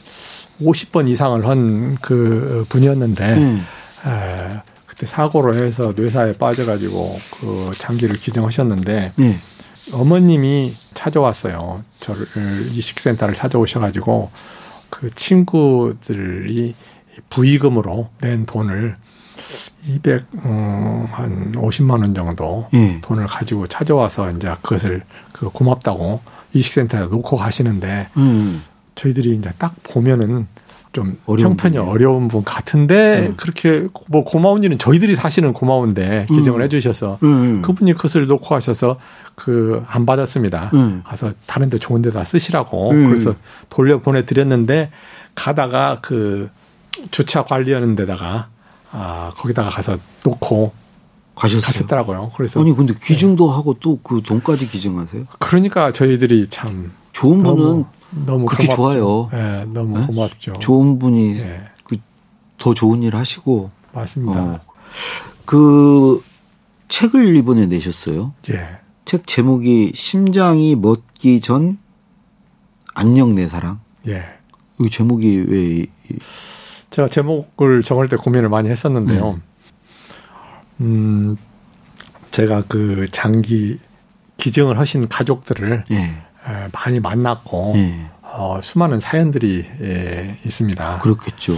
50번 0.61 1.09
이상을 1.09 1.47
한 1.47 1.99
그 2.01 2.65
분이었는데 2.69 3.35
네. 3.37 3.57
에, 4.07 4.61
그때 4.87 5.07
사고로 5.07 5.55
해서 5.57 5.93
뇌사에 5.97 6.35
빠져가지고 6.39 7.19
그 7.41 7.73
장기를 7.79 8.17
기증하셨는데 8.17 9.13
네. 9.17 9.41
어머님이 9.93 10.75
찾아왔어요. 10.95 11.83
저를 11.99 12.27
이식센터를 12.73 13.35
찾아오셔가지고 13.35 14.31
그 14.91 15.11
친구들이 15.15 16.75
부의금으로 17.31 18.09
낸 18.21 18.47
돈을 18.47 18.97
200, 19.87 20.25
음, 20.45 21.07
한 21.11 21.53
50만 21.57 22.01
원 22.01 22.15
정도 22.15 22.69
예. 22.75 23.01
돈을 23.03 23.27
가지고 23.27 23.67
찾아와서 23.67 24.31
이제 24.33 24.49
그것을 24.63 25.03
그 25.33 25.49
고맙다고 25.51 26.21
이식센터에 26.53 27.01
놓고 27.07 27.37
가시는데 27.37 28.09
음. 28.17 28.63
저희들이 28.95 29.37
이제 29.37 29.53
딱 29.59 29.75
보면은 29.83 30.47
좀 30.93 31.17
형편이 31.27 31.57
분이에요. 31.57 31.85
어려운 31.91 32.29
분 32.29 32.45
같은데 32.45 33.29
음. 33.29 33.35
그렇게 33.39 33.89
뭐 34.09 34.25
고마운 34.25 34.63
일은 34.63 34.77
저희들이 34.77 35.15
사실은 35.15 35.55
고마운데 35.55 36.27
기증을 36.29 36.61
음. 36.61 36.65
해주셔서 36.65 37.19
음. 37.23 37.63
그분이 37.63 37.95
그것을 37.95 38.27
놓고 38.27 38.47
가셔서 38.47 38.99
그 39.35 39.83
안 39.89 40.05
받았습니다. 40.05 40.71
음. 40.75 41.03
가서 41.07 41.33
다른 41.47 41.71
데 41.71 41.79
좋은 41.79 42.03
데다 42.03 42.25
쓰시라고 42.25 42.91
음. 42.91 43.07
그래서 43.09 43.35
돌려 43.71 44.01
보내 44.01 44.27
드렸는데 44.27 44.91
가다가 45.35 46.01
그 46.03 46.51
주차 47.11 47.45
관리하는 47.45 47.97
데다가 47.97 48.49
아 48.93 49.33
거기다가 49.37 49.71
가서 49.71 49.99
놓고 50.25 50.73
가셨어요. 51.35 51.63
가셨더라고요. 51.63 52.33
그래서 52.37 52.61
아니 52.61 52.75
근데 52.77 52.95
기증도 53.03 53.51
하고 53.51 53.75
또 53.75 53.99
그 54.03 54.21
돈까지 54.23 54.69
기증하세요? 54.69 55.25
그러니까 55.39 55.91
저희들이 55.93 56.49
참 56.51 56.93
좋은 57.13 57.43
분은 57.43 57.57
너무 57.65 57.85
너무 58.27 58.47
그렇게 58.47 58.67
고맙죠. 58.67 58.77
좋아요. 58.77 59.31
예, 59.33 59.65
너무 59.73 59.99
네? 59.99 60.07
고맙죠. 60.07 60.53
좋은 60.61 60.99
분이 60.99 61.39
예, 61.41 61.63
그더 61.85 62.75
좋은 62.75 63.03
일 63.03 63.17
하시고 63.17 63.71
맞습니다. 63.93 64.41
어. 64.41 64.61
그 65.47 66.23
책을 66.89 67.35
이번에 67.37 67.67
내셨어요. 67.67 68.35
예. 68.51 68.79
책 69.07 69.27
제목이 69.27 69.93
심장이 69.95 70.77
멎기 70.77 71.41
전 71.41 71.79
안녕 72.95 73.35
내 73.35 73.49
사랑. 73.49 73.81
예. 74.07 74.23
이 74.81 74.91
제목이 74.91 75.45
왜 75.49 75.59
이- 75.79 75.87
이- 76.11 76.19
제가 76.93 77.09
제목을 77.09 77.83
정할 77.83 78.07
때 78.07 78.17
고민을 78.17 78.49
많이 78.49 78.69
했었는데요. 78.69 79.41
음, 80.81 81.37
제가 82.31 82.65
그 82.69 83.09
장기 83.11 83.79
기증을 84.37 84.79
하신 84.79 85.09
가족들을 85.09 85.85
예. 85.91 85.97
에, 85.97 86.69
많이 86.73 87.01
만났고 87.01 87.73
예. 87.77 88.07
어, 88.23 88.61
수많은 88.63 89.01
사연들이 89.01 89.67
예, 89.81 90.39
있습니다. 90.45 90.99
그렇겠죠. 90.99 91.55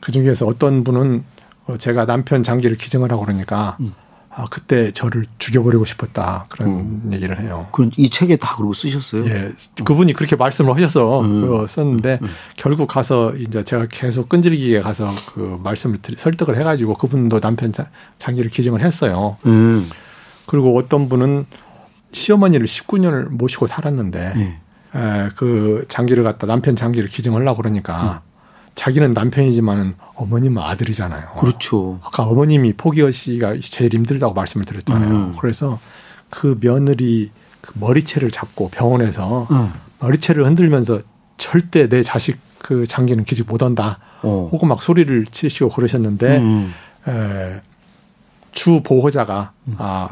그 0.00 0.12
중에서 0.12 0.46
어떤 0.46 0.84
분은 0.84 1.24
어, 1.66 1.76
제가 1.78 2.04
남편 2.04 2.42
장기를 2.42 2.76
기증을 2.76 3.10
하고 3.10 3.22
그러니까 3.22 3.76
음. 3.80 3.92
아, 4.32 4.46
그때 4.48 4.92
저를 4.92 5.24
죽여버리고 5.38 5.84
싶었다 5.84 6.46
그런 6.48 7.10
얘기를 7.12 7.40
해요. 7.40 7.66
그럼 7.72 7.90
이 7.96 8.08
책에 8.10 8.36
다 8.36 8.54
그러고 8.56 8.72
쓰셨어요? 8.74 9.24
예, 9.26 9.52
그분이 9.84 10.12
그렇게 10.12 10.36
말씀을 10.36 10.74
하셔서 10.76 11.20
음. 11.22 11.52
어, 11.52 11.66
썼는데 11.66 12.20
결국 12.56 12.86
가서 12.86 13.34
이제 13.36 13.64
제가 13.64 13.86
계속 13.90 14.28
끈질기게 14.28 14.80
가서 14.82 15.10
그 15.34 15.58
말씀을 15.64 15.98
드리, 16.00 16.16
설득을 16.16 16.56
해가지고 16.58 16.94
그분도 16.94 17.40
남편 17.40 17.72
자- 17.72 17.90
장기를 18.18 18.50
기증을 18.50 18.82
했어요. 18.82 19.36
음. 19.46 19.90
그리고 20.46 20.78
어떤 20.78 21.08
분은 21.08 21.46
시어머니를 22.12 22.66
19년을 22.66 23.28
모시고 23.30 23.66
살았는데 23.66 24.32
예. 24.36 24.98
에, 24.98 25.28
그 25.36 25.84
장기를 25.88 26.22
갖다 26.22 26.46
남편 26.46 26.76
장기를 26.76 27.08
기증하려고 27.08 27.56
그러니까 27.62 28.22
자기는 28.74 29.12
남편이지만은 29.12 29.94
어머님은 30.14 30.62
아들이잖아요. 30.62 31.32
그렇죠. 31.38 31.98
아까 32.02 32.24
어머님이 32.24 32.74
포기하시기가 32.74 33.56
제일 33.62 33.94
힘들다고 33.94 34.34
말씀을 34.34 34.64
드렸잖아요. 34.64 35.10
음. 35.10 35.36
그래서 35.38 35.78
그 36.30 36.58
며느리 36.60 37.30
그 37.60 37.72
머리채를 37.78 38.30
잡고 38.30 38.70
병원에서 38.70 39.48
응. 39.50 39.72
머리채를 39.98 40.46
흔들면서 40.46 41.00
절대 41.36 41.88
내 41.88 42.02
자식 42.02 42.38
그 42.58 42.86
장기는 42.86 43.24
기증 43.24 43.44
못한다. 43.48 43.98
어. 44.22 44.48
혹은 44.52 44.68
막 44.68 44.82
소리를 44.82 45.26
치시고 45.26 45.70
그러셨는데 45.70 46.38
음. 46.38 46.74
에, 47.08 47.60
주 48.52 48.82
보호자가 48.82 49.52
아 49.78 50.10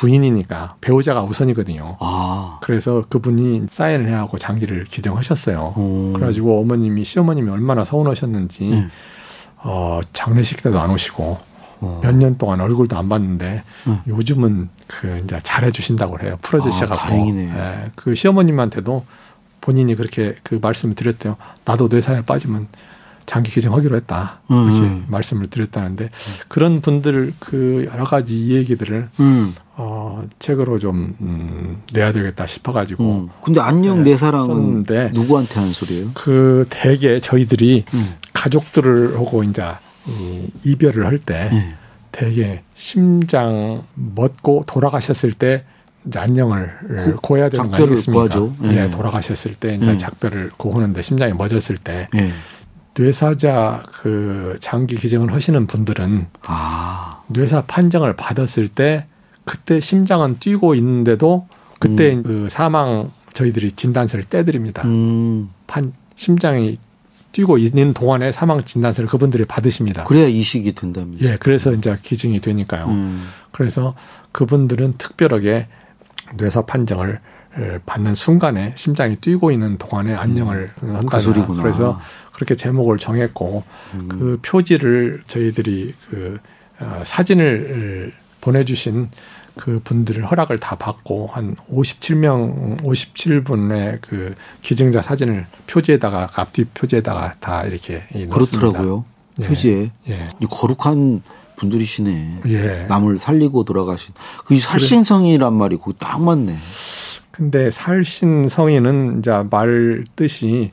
부인이니까 0.00 0.76
배우자가 0.80 1.22
우선이거든요. 1.22 1.98
아. 2.00 2.58
그래서 2.62 3.04
그분이 3.10 3.66
사인을 3.70 4.08
해야 4.08 4.20
하고 4.20 4.38
장기를 4.38 4.84
기증하셨어요. 4.84 5.74
음. 5.76 6.12
그래가지고 6.14 6.58
어머님이 6.58 7.04
시어머님이 7.04 7.50
얼마나 7.50 7.84
서운하셨는지 7.84 8.72
음. 8.72 8.90
어 9.58 10.00
장례식 10.14 10.62
때도 10.62 10.80
안 10.80 10.90
오시고 10.90 11.38
어. 11.82 12.00
몇년 12.02 12.38
동안 12.38 12.62
얼굴도 12.62 12.96
안 12.96 13.10
봤는데 13.10 13.62
음. 13.88 14.00
요즘은 14.06 14.70
그 14.86 15.20
이제 15.22 15.38
잘해 15.42 15.70
주신다고 15.70 16.16
그래요. 16.16 16.38
풀어주셔갖고 16.40 16.94
아, 16.94 17.08
다행이네. 17.08 17.52
예, 17.54 17.90
그 17.94 18.14
시어머님한테도 18.14 19.04
본인이 19.60 19.94
그렇게 19.96 20.34
그 20.42 20.58
말씀을 20.62 20.94
드렸대요. 20.94 21.36
나도 21.66 21.88
뇌사에 21.88 22.22
빠지면 22.22 22.68
장기 23.30 23.52
기증하기로 23.52 23.94
했다. 23.94 24.40
음. 24.50 24.70
이렇게 24.72 25.02
말씀을 25.06 25.46
드렸다는데 25.46 26.10
그런 26.48 26.80
분들 26.80 27.34
그 27.38 27.88
여러 27.92 28.02
가지 28.02 28.34
이 28.34 28.56
얘기들을 28.56 29.08
음. 29.20 29.54
어 29.76 30.24
책으로 30.40 30.80
좀 30.80 31.14
음, 31.20 31.80
내야 31.92 32.10
되겠다 32.10 32.48
싶어가지고 32.48 33.04
음. 33.04 33.28
근데 33.40 33.60
안녕 33.60 34.02
네, 34.02 34.10
내 34.10 34.16
사랑은 34.16 34.44
썼는데 34.46 35.10
누구한테 35.14 35.60
한 35.60 35.68
소리예요? 35.68 36.10
그 36.14 36.66
대개 36.70 37.20
저희들이 37.20 37.84
음. 37.94 38.14
가족들을 38.32 39.14
하고 39.14 39.44
이제 39.44 39.62
이 40.08 40.48
이별을 40.64 41.06
할때 41.06 41.50
네. 41.52 41.74
대개 42.10 42.62
심장 42.74 43.84
멎고 43.94 44.64
돌아가셨을 44.66 45.34
때 45.34 45.62
이제 46.04 46.18
안녕을 46.18 46.72
고- 47.04 47.16
고해야 47.22 47.48
되는 47.48 47.70
거 47.70 47.76
아니겠습니까? 47.76 48.24
구하죠. 48.24 48.56
예, 48.64 48.68
네. 48.68 48.90
돌아가셨을 48.90 49.54
때 49.54 49.76
이제 49.76 49.92
음. 49.92 49.98
작별을 49.98 50.50
고하는데 50.56 51.00
심장이 51.02 51.32
멎었을 51.32 51.76
때 51.76 52.08
예. 52.16 52.32
뇌사자 53.00 53.82
그 54.02 54.56
장기 54.60 54.94
기증을 54.94 55.32
하시는 55.32 55.66
분들은 55.66 56.26
아. 56.42 57.22
뇌사 57.28 57.62
판정을 57.62 58.14
받았을 58.14 58.68
때 58.68 59.06
그때 59.46 59.80
심장은 59.80 60.38
뛰고 60.38 60.74
있는데도 60.74 61.48
그때 61.78 62.16
음. 62.16 62.22
그 62.22 62.48
사망 62.50 63.10
저희들이 63.32 63.72
진단서를 63.72 64.24
떼드립니다. 64.24 64.82
음. 64.84 65.48
판 65.66 65.94
심장이 66.14 66.76
뛰고 67.32 67.56
있는 67.56 67.94
동안에 67.94 68.32
사망 68.32 68.62
진단서를 68.62 69.08
그분들이 69.08 69.46
받으십니다. 69.46 70.04
그래야 70.04 70.26
이식이 70.26 70.74
된다면서. 70.74 71.24
예, 71.24 71.38
그래서 71.40 71.72
이제 71.72 71.96
기증이 72.02 72.40
되니까요. 72.40 72.86
음. 72.86 73.26
그래서 73.50 73.94
그분들은 74.32 74.96
특별하게 74.98 75.68
뇌사 76.36 76.66
판정을 76.66 77.20
받는 77.86 78.14
순간에 78.14 78.74
심장이 78.76 79.16
뛰고 79.16 79.50
있는 79.50 79.78
동안에 79.78 80.14
안녕을 80.14 80.68
한다. 80.80 81.16
그 81.16 81.20
소리구나. 81.20 81.62
그래서 81.62 82.00
그렇게 82.32 82.54
제목을 82.54 82.98
정했고 82.98 83.64
음. 83.94 84.08
그 84.08 84.38
표지를 84.42 85.22
저희들이 85.26 85.94
그 86.08 86.38
어, 86.80 87.02
사진을 87.04 88.12
보내주신 88.40 89.10
그 89.56 89.80
분들을 89.82 90.24
허락을 90.30 90.58
다 90.58 90.76
받고 90.76 91.28
한 91.32 91.56
57명, 91.70 92.80
57분의 92.82 93.98
그 94.00 94.34
기증자 94.62 95.02
사진을 95.02 95.46
표지에다가 95.66 96.30
앞뒤 96.34 96.64
표지에다가 96.64 97.34
다 97.40 97.64
이렇게. 97.64 98.04
그렇더라고요. 98.30 99.04
예. 99.40 99.46
표지에. 99.46 99.90
예. 100.08 100.28
이 100.40 100.46
거룩한 100.46 101.22
분들이시네. 101.56 102.40
예. 102.46 102.86
남을 102.88 103.18
살리고 103.18 103.64
돌아가신. 103.64 104.14
그 104.46 104.58
살신성이란 104.58 105.52
말이 105.52 105.76
그거 105.76 105.92
딱 105.98 106.22
맞네. 106.22 106.56
근데 107.30 107.70
살신 107.70 108.48
성인은 108.48 109.18
이제 109.18 109.30
말 109.50 110.04
뜻이 110.16 110.72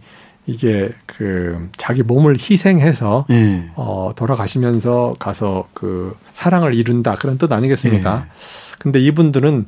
이게 0.50 0.90
그 1.06 1.70
자기 1.78 2.02
몸을 2.04 2.38
희생해서 2.40 3.26
예. 3.30 3.70
어 3.76 4.12
돌아가시면서 4.16 5.16
가서 5.20 5.68
그 5.74 6.16
사랑을 6.34 6.74
이룬다 6.74 7.16
그런 7.16 7.38
뜻 7.38 7.52
아니겠습니까? 7.52 8.26
예. 8.26 8.32
근데 8.80 9.00
이분들은 9.00 9.66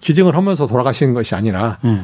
기증을 0.00 0.36
하면서 0.36 0.66
돌아가신 0.66 1.14
것이 1.14 1.34
아니라 1.34 1.78
예. 1.84 2.02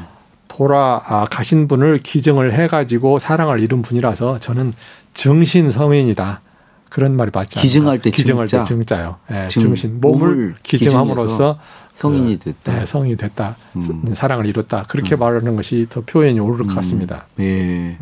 돌아가신 0.48 1.68
분을 1.68 1.98
기증을 1.98 2.52
해가지고 2.54 3.18
사랑을 3.18 3.60
이룬 3.60 3.82
분이라서 3.82 4.38
저는 4.38 4.72
정신 5.12 5.70
성인이다. 5.70 6.40
그런 6.88 7.16
말이 7.16 7.30
맞지 7.34 7.58
않나. 7.58 7.62
기증할 7.62 7.98
때 8.00 8.10
기증할 8.10 8.46
증자. 8.46 8.64
때 8.64 8.68
증자요. 8.68 9.16
예, 9.32 9.48
증- 9.48 9.62
정신 9.64 10.00
몸을 10.00 10.28
몸을 10.28 10.54
기증함으로써 10.62 11.58
성인이 11.96 12.38
그, 12.38 12.52
됐다. 12.52 12.80
네, 12.80 12.86
성인이 12.86 13.16
됐다. 13.16 13.56
음. 13.76 14.14
사랑을 14.14 14.46
이뤘다. 14.46 14.84
그렇게 14.84 15.16
말하는 15.16 15.56
것이 15.56 15.86
더 15.88 16.00
표현이 16.00 16.40
옳을 16.40 16.66
것 16.66 16.74
같습니다. 16.76 17.26
예. 17.40 17.98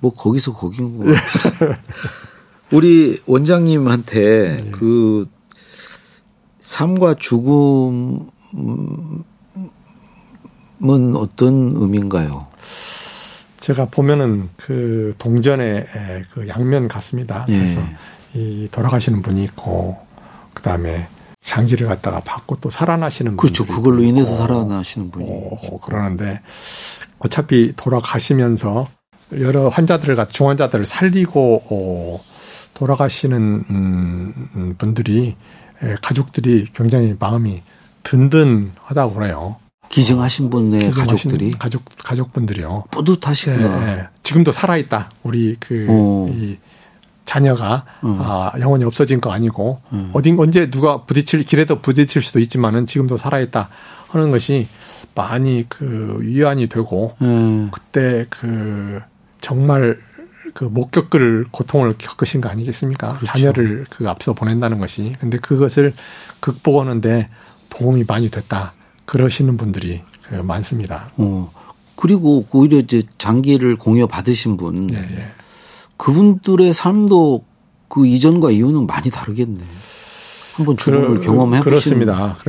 뭐 0.00 0.14
거기서 0.14 0.52
거긴 0.52 0.98
거. 0.98 1.04
우리 2.72 3.20
원장님한테 3.26 4.64
예. 4.66 4.70
그 4.72 5.28
삶과 6.60 7.14
죽음은 7.14 8.30
어떤 11.14 11.76
의미인가요? 11.76 12.46
제가 13.60 13.86
보면은 13.86 14.48
그 14.56 15.14
동전의 15.18 15.86
그 16.32 16.48
양면 16.48 16.88
같습니다. 16.88 17.46
예. 17.48 17.56
그래서 17.56 17.80
이 18.34 18.68
돌아가시는 18.70 19.22
분이 19.22 19.42
있고 19.44 19.96
그 20.52 20.62
다음에 20.62 21.08
장기를 21.46 21.86
갖다가 21.86 22.18
받고 22.20 22.56
또 22.60 22.70
살아나시는 22.70 23.36
그렇죠. 23.36 23.64
그걸로 23.64 24.02
있고 24.02 24.08
인해서 24.10 24.36
살아나시는 24.36 25.10
분이. 25.12 25.26
어, 25.30 25.78
그러는데 25.80 26.40
어차피 27.20 27.72
돌아가시면서 27.76 28.86
여러 29.38 29.68
환자들을 29.68 30.16
갖- 30.16 30.30
중환자들을 30.32 30.84
살리고 30.84 31.62
어, 31.70 32.20
돌아가시는 32.74 33.64
음, 33.70 34.48
음, 34.56 34.74
분들이 34.76 35.36
에, 35.82 35.94
가족들이 36.02 36.66
굉장히 36.74 37.14
마음이 37.18 37.62
든든하다고 38.02 39.14
그래요. 39.14 39.56
기증하신 39.88 40.50
분의 40.50 40.80
네, 40.80 40.90
가족들이 40.90 41.52
가족 41.52 41.82
가족분들이요. 42.04 42.84
뿌듯하시구나. 42.90 43.86
예, 43.88 43.92
예. 43.98 44.08
지금도 44.24 44.50
살아 44.50 44.76
있다. 44.76 45.10
우리 45.22 45.54
그, 45.60 45.86
어. 45.88 46.28
이 46.32 46.58
자녀가, 47.26 47.84
음. 48.04 48.16
아, 48.20 48.52
영원히 48.60 48.84
없어진 48.84 49.20
거 49.20 49.32
아니고, 49.32 49.80
음. 49.92 50.10
어딘, 50.14 50.38
언제 50.38 50.70
누가 50.70 51.02
부딪힐, 51.02 51.42
길에도 51.42 51.80
부딪힐 51.80 52.22
수도 52.22 52.38
있지만은 52.40 52.86
지금도 52.86 53.18
살아 53.18 53.40
있다 53.40 53.68
하는 54.08 54.30
것이 54.30 54.68
많이 55.14 55.66
그 55.68 56.18
위안이 56.20 56.68
되고, 56.68 57.14
예. 57.20 57.68
그때 57.70 58.26
그, 58.30 59.00
정말 59.40 59.98
그못 60.54 60.90
겪을 60.90 61.46
고통을 61.50 61.94
겪으신 61.98 62.40
거 62.40 62.48
아니겠습니까? 62.48 63.08
그렇죠. 63.18 63.26
자녀를 63.26 63.86
그 63.90 64.08
앞서 64.08 64.32
보낸다는 64.32 64.78
것이. 64.78 65.14
근데 65.20 65.36
그것을 65.36 65.92
극복하는데 66.40 67.28
도움이 67.68 68.04
많이 68.06 68.30
됐다. 68.30 68.72
그러시는 69.04 69.56
분들이 69.56 70.02
그 70.28 70.36
많습니다. 70.36 71.10
어. 71.16 71.52
그리고 71.94 72.46
오히려 72.50 72.78
이제 72.78 73.02
장기를 73.18 73.76
공여 73.76 74.06
받으신 74.06 74.56
분 74.56 74.92
예, 74.92 74.96
예. 74.96 75.32
그분들의 75.96 76.72
삶도 76.74 77.44
그 77.88 78.06
이전과 78.06 78.50
이후는 78.50 78.86
많이 78.86 79.10
다르겠네. 79.10 79.60
한번 80.56 80.76
죽음을 80.76 81.20
경험해. 81.20 81.60
그래서- 81.60 81.90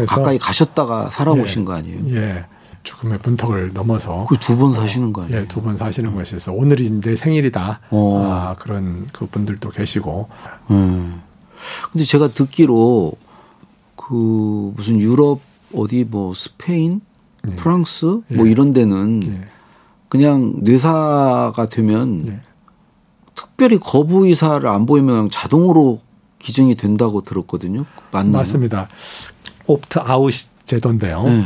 가까이 0.06 0.38
가셨다가 0.40 1.10
살아오신 1.10 1.62
예. 1.62 1.66
거 1.66 1.74
아니에요? 1.74 2.00
예. 2.16 2.46
죽음의 2.84 3.20
문턱을 3.22 3.72
넘어서 3.74 4.26
그 4.30 4.38
두 4.38 4.56
번 4.58 4.74
사시는 4.74 5.12
거 5.12 5.24
아니에요? 5.24 5.42
예, 5.42 5.48
두 5.48 5.62
번 5.62 5.76
사시는 5.76 6.16
것이어서 6.16 6.54
오늘이 6.54 6.90
내 7.02 7.18
생일이다. 7.18 7.82
어. 7.90 8.24
아, 8.26 8.56
그런 8.58 9.08
그 9.12 9.26
분들도 9.28 9.70
계시고. 9.70 10.30
음. 10.72 11.22
근데 11.92 12.06
제가 12.06 12.30
듣기로 12.30 13.12
그 13.98 14.72
무슨 14.78 15.00
유럽 15.02 15.42
어디 15.74 16.06
뭐 16.10 16.34
스페인, 16.34 17.02
예. 17.46 17.56
프랑스 17.58 18.06
뭐 18.30 18.48
예. 18.48 18.52
이런 18.52 18.72
데는 18.72 19.22
예. 19.26 19.42
그냥 20.08 20.54
뇌사가 20.62 21.68
되면 21.70 22.26
예. 22.30 22.40
특별히 23.38 23.80
거부 23.80 24.26
의사를 24.26 24.68
안 24.68 24.86
보이면 24.86 25.30
자동으로 25.30 26.02
기증이 26.40 26.76
된다고 26.76 27.22
들었거든요. 27.22 27.86
맞나요? 28.12 28.34
맞습니다. 28.40 28.90
opt 29.68 30.00
out 30.00 30.34
제도인데요. 30.66 31.24
네. 31.24 31.46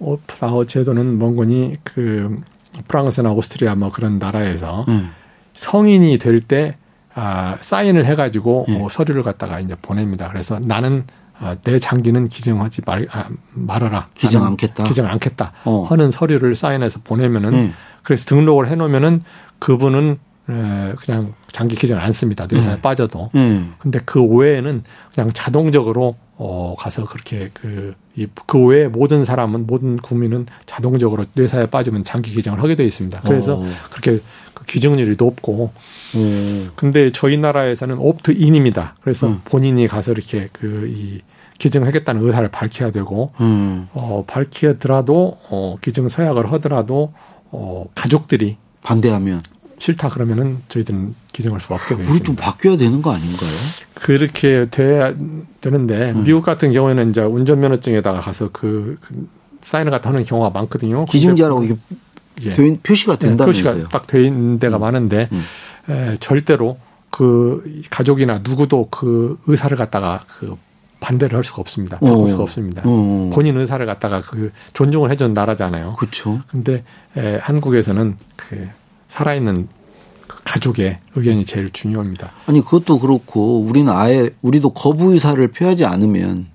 opt 0.00 0.44
out 0.44 0.66
제도는 0.66 1.18
뭔고 1.18 1.36
하니 1.36 1.76
그 1.84 2.40
프랑스나 2.88 3.30
오스트리아 3.32 3.74
뭐 3.76 3.90
그런 3.90 4.18
나라에서 4.18 4.84
네. 4.88 5.04
성인이 5.52 6.18
될 6.18 6.40
때 6.40 6.76
아, 7.14 7.58
사인을 7.60 8.06
해가지고 8.06 8.66
예. 8.68 8.80
어, 8.80 8.88
서류를 8.88 9.24
갖다가 9.24 9.58
이제 9.58 9.74
보냅니다. 9.82 10.28
그래서 10.28 10.60
나는 10.60 11.04
아, 11.40 11.56
내 11.56 11.80
장기는 11.80 12.28
기증하지 12.28 12.82
말, 12.86 13.08
아, 13.10 13.24
말아라. 13.54 14.08
기증 14.14 14.44
않겠다? 14.44 14.84
기증 14.84 15.04
않겠다. 15.06 15.52
어. 15.64 15.84
하는 15.88 16.12
서류를 16.12 16.54
사인해서 16.54 17.00
보내면은 17.02 17.50
네. 17.50 17.72
그래서 18.04 18.24
등록을 18.26 18.68
해놓으면은 18.68 19.24
그분은 19.58 20.18
에, 20.50 20.94
그냥 20.94 21.34
장기 21.52 21.76
기증을 21.76 22.00
안 22.00 22.12
씁니다. 22.12 22.46
뇌사에 22.50 22.76
네. 22.76 22.80
빠져도. 22.80 23.30
네. 23.32 23.68
근데 23.78 23.98
그 24.04 24.24
외에는 24.24 24.82
그냥 25.14 25.30
자동적으로 25.32 26.16
어, 26.40 26.76
가서 26.78 27.04
그렇게 27.04 27.50
그, 27.52 27.94
이, 28.14 28.28
그 28.46 28.64
외에 28.64 28.86
모든 28.86 29.24
사람은, 29.24 29.66
모든 29.66 29.96
국민은 29.96 30.46
자동적으로 30.66 31.26
뇌사에 31.34 31.66
빠지면 31.66 32.04
장기 32.04 32.30
기증을 32.30 32.62
하게 32.62 32.76
되어 32.76 32.86
있습니다. 32.86 33.20
그래서 33.22 33.56
어. 33.56 33.66
그렇게 33.90 34.22
그 34.54 34.64
기증률이 34.64 35.16
높고, 35.18 35.72
음. 36.14 36.70
근데 36.76 37.10
저희 37.10 37.36
나라에서는 37.38 37.98
옵트인입니다. 37.98 38.94
그래서 39.02 39.26
음. 39.26 39.40
본인이 39.44 39.88
가서 39.88 40.12
이렇게 40.12 40.48
그, 40.52 40.88
이, 40.88 41.20
기증하겠다는 41.58 42.22
의사를 42.22 42.48
밝혀야 42.50 42.92
되고, 42.92 43.32
음. 43.40 43.88
어, 43.92 44.22
밝히더라도, 44.28 45.38
어, 45.50 45.74
기증 45.80 46.08
서약을 46.08 46.52
하더라도, 46.52 47.12
어, 47.50 47.86
가족들이 47.96 48.58
반대하면 48.82 49.42
싫다 49.78 50.08
그러면은 50.08 50.58
저희들은 50.68 51.14
기증할 51.32 51.60
수 51.60 51.72
없게 51.72 51.96
되어 51.96 52.06
우리 52.10 52.20
좀. 52.20 52.34
바뀌어야 52.34 52.76
되는 52.76 53.00
거 53.00 53.12
아닌가요? 53.12 53.50
그렇게 53.94 54.66
돼야 54.70 55.14
되는데 55.60 56.12
음. 56.12 56.24
미국 56.24 56.42
같은 56.42 56.72
경우에는 56.72 57.10
이제 57.10 57.20
운전면허증에다가 57.22 58.20
가서 58.20 58.50
그, 58.52 58.96
그 59.00 59.28
사인을 59.60 59.90
갖다 59.90 60.10
하는 60.10 60.24
경우가 60.24 60.50
많거든요. 60.50 61.04
기증자라고 61.06 61.64
이게 61.64 61.76
예. 62.42 62.52
돼 62.52 62.68
있- 62.68 62.82
표시가 62.82 63.14
예, 63.14 63.18
된다면서요? 63.18 63.74
표시가 63.74 63.88
딱 63.88 64.06
돼 64.06 64.24
있는 64.24 64.58
데가 64.58 64.78
많은데 64.78 65.28
음. 65.32 65.44
에, 65.88 66.16
절대로 66.20 66.78
그 67.10 67.82
가족이나 67.90 68.40
누구도 68.44 68.88
그 68.90 69.38
의사를 69.46 69.76
갖다가 69.76 70.24
그 70.28 70.56
반대를 71.00 71.36
할 71.36 71.44
수가 71.44 71.60
없습니다. 71.60 71.98
바꿀 72.00 72.26
어. 72.26 72.28
수가 72.28 72.42
없습니다. 72.42 72.82
어. 72.84 73.30
본인 73.32 73.56
의사를 73.56 73.84
갖다가 73.86 74.20
그 74.20 74.50
존중을 74.74 75.10
해준 75.12 75.32
나라잖아요. 75.32 75.94
그렇죠. 75.98 76.40
근데 76.48 76.84
에, 77.16 77.38
한국에서는 77.40 78.16
그 78.36 78.68
살아있는 79.08 79.68
그 80.26 80.42
가족의 80.44 80.98
의견이 81.16 81.44
제일 81.44 81.70
중요합니다. 81.72 82.32
아니 82.46 82.62
그것도 82.62 83.00
그렇고 83.00 83.60
우리는 83.60 83.90
아예 83.92 84.30
우리도 84.42 84.70
거부 84.70 85.12
의사를 85.12 85.46
표하지 85.48 85.84
않으면 85.86 86.46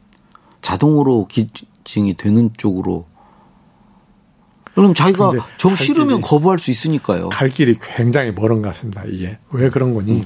자동으로 0.62 1.28
기증이 1.28 2.16
되는 2.16 2.52
쪽으로 2.58 3.06
그럼 4.76 4.94
자기가 4.96 5.32
정갈 5.58 5.78
싫으면 5.78 6.22
거부할 6.22 6.58
수 6.58 6.72
있으니까요. 6.72 7.30
갈 7.30 7.48
길이 7.50 7.76
굉장히 7.80 8.32
멀은 8.32 8.62
것 8.62 8.70
같습니다. 8.70 9.04
이게 9.06 9.38
왜 9.52 9.70
그런 9.70 9.94
거니? 9.94 10.26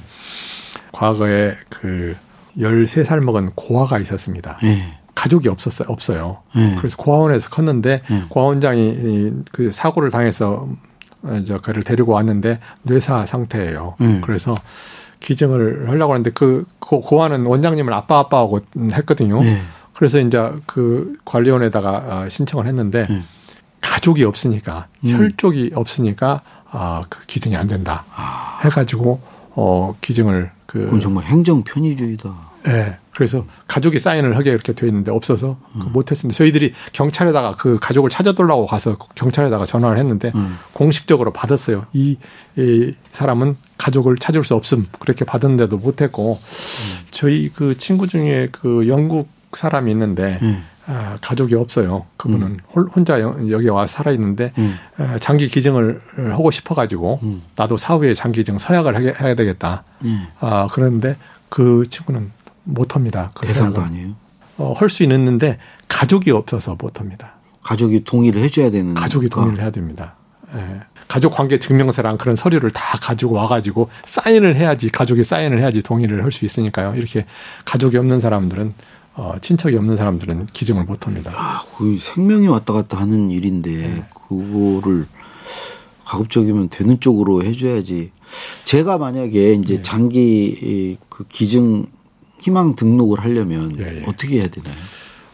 과거에 0.92 1.54
그 1.68 2.16
13살 2.58 3.20
먹은 3.20 3.50
고아가 3.54 3.98
있었습니다. 3.98 4.58
예. 4.64 4.94
가족이 5.14 5.48
없었어요. 5.48 5.88
없어요. 5.90 6.42
네. 6.54 6.76
그래서 6.78 6.96
고아원에서 6.96 7.50
컸는데 7.50 8.02
네. 8.08 8.22
고아원장이 8.28 8.88
이- 8.88 9.32
그 9.52 9.70
사고를 9.70 10.10
당해서 10.10 10.66
어, 10.68 10.76
저 11.46 11.58
그를 11.58 11.82
데리고 11.82 12.12
왔는데 12.12 12.60
뇌사 12.82 13.26
상태예요. 13.26 13.96
네. 13.98 14.20
그래서 14.22 14.54
기증을 15.20 15.88
하려고 15.88 16.12
하는데 16.12 16.30
그 16.30 16.64
고- 16.78 17.00
고아는 17.00 17.44
원장님을 17.46 17.92
아빠 17.92 18.18
아빠하고 18.20 18.60
했거든요. 18.92 19.40
네. 19.42 19.60
그래서 19.94 20.20
이제 20.20 20.38
그 20.66 21.14
관리원에다가 21.24 21.90
아, 22.08 22.28
신청을 22.28 22.66
했는데 22.66 23.06
네. 23.10 23.22
가족이 23.80 24.22
없으니까 24.24 24.86
음. 25.04 25.10
혈족이 25.10 25.72
없으니까 25.74 26.42
아그 26.70 27.26
기증이 27.26 27.56
안 27.56 27.66
된다 27.66 28.04
해가지고 28.64 29.20
어 29.54 29.96
기증을 30.00 30.50
그 30.66 30.98
정말 31.02 31.24
행정 31.24 31.62
편의주의다. 31.64 32.47
예. 32.66 32.96
그래서 33.12 33.44
가족이 33.66 33.98
사인을 33.98 34.36
하게 34.36 34.50
이렇게 34.50 34.72
돼 34.72 34.86
있는데 34.86 35.10
없어서 35.10 35.58
그 35.80 35.86
음. 35.86 35.92
못했습니다. 35.92 36.36
저희들이 36.36 36.72
경찰에다가 36.92 37.56
그 37.56 37.78
가족을 37.80 38.10
찾아달라고 38.10 38.66
가서 38.66 38.96
경찰에다가 39.16 39.64
전화를 39.64 39.98
했는데 39.98 40.30
음. 40.36 40.56
공식적으로 40.72 41.32
받았어요. 41.32 41.86
이, 41.92 42.16
이 42.56 42.94
사람은 43.12 43.56
가족을 43.76 44.16
찾을 44.18 44.44
수 44.44 44.54
없음 44.54 44.86
그렇게 45.00 45.24
받았는데도 45.24 45.78
못했고 45.78 46.38
음. 46.40 47.06
저희 47.10 47.48
그 47.52 47.76
친구 47.76 48.06
중에 48.06 48.48
그 48.52 48.86
영국 48.86 49.28
사람이 49.52 49.90
있는데 49.90 50.38
음. 50.42 50.62
아, 50.86 51.18
가족이 51.20 51.54
없어요. 51.54 52.06
그분은 52.16 52.60
홀- 52.74 52.88
혼자 52.94 53.20
여- 53.20 53.36
여기 53.50 53.68
와 53.68 53.86
살아 53.88 54.10
있는데 54.12 54.52
음. 54.58 54.78
아, 54.96 55.18
장기 55.18 55.48
기증을 55.48 56.00
하고 56.30 56.50
싶어가지고 56.50 57.18
음. 57.24 57.42
나도 57.56 57.76
사후에 57.76 58.14
장기 58.14 58.40
기증 58.40 58.58
서약을 58.58 59.20
해야 59.20 59.34
되겠다. 59.34 59.82
예. 60.04 60.10
아 60.40 60.66
그런데 60.70 61.16
그 61.50 61.84
친구는 61.90 62.30
못합니다. 62.68 63.30
그 63.34 63.46
대상도. 63.46 63.80
아니에요. 63.80 64.10
어, 64.58 64.72
할수 64.76 65.02
있는데 65.04 65.58
가족이 65.88 66.30
없어서 66.30 66.76
못합니다. 66.78 67.32
가족이 67.62 68.04
동의를 68.04 68.42
해줘야 68.42 68.70
되는. 68.70 68.94
가족이 68.94 69.28
동의를 69.28 69.60
해야 69.60 69.70
됩니다. 69.70 70.14
예. 70.54 70.80
가족 71.06 71.32
관계 71.32 71.58
증명서랑 71.58 72.18
그런 72.18 72.36
서류를 72.36 72.70
다 72.70 72.98
가지고 73.00 73.34
와가지고 73.36 73.88
사인을 74.04 74.56
해야지 74.56 74.90
가족이 74.90 75.24
사인을 75.24 75.58
해야지 75.60 75.82
동의를 75.82 76.22
할 76.22 76.30
수 76.32 76.44
있으니까요. 76.44 76.94
이렇게 76.96 77.24
가족이 77.64 77.96
없는 77.96 78.20
사람들은 78.20 78.74
어, 79.14 79.34
친척이 79.40 79.76
없는 79.76 79.96
사람들은 79.96 80.46
기증을 80.52 80.84
못합니다. 80.84 81.32
아, 81.34 81.62
거의 81.74 81.98
생명이 81.98 82.46
왔다 82.48 82.72
갔다 82.72 82.98
하는 83.00 83.30
일인데 83.30 83.70
네. 83.70 84.04
그거를 84.28 85.06
가급적이면 86.04 86.68
되는 86.68 87.00
쪽으로 87.00 87.42
해줘야지. 87.42 88.10
제가 88.64 88.98
만약에 88.98 89.54
이제 89.54 89.76
네. 89.76 89.82
장기 89.82 90.46
이, 90.62 90.98
그 91.08 91.24
기증 91.28 91.86
희망 92.40 92.76
등록을 92.76 93.20
하려면 93.20 93.76
예, 93.78 94.00
예. 94.00 94.04
어떻게 94.06 94.38
해야 94.40 94.48
되나요? 94.48 94.74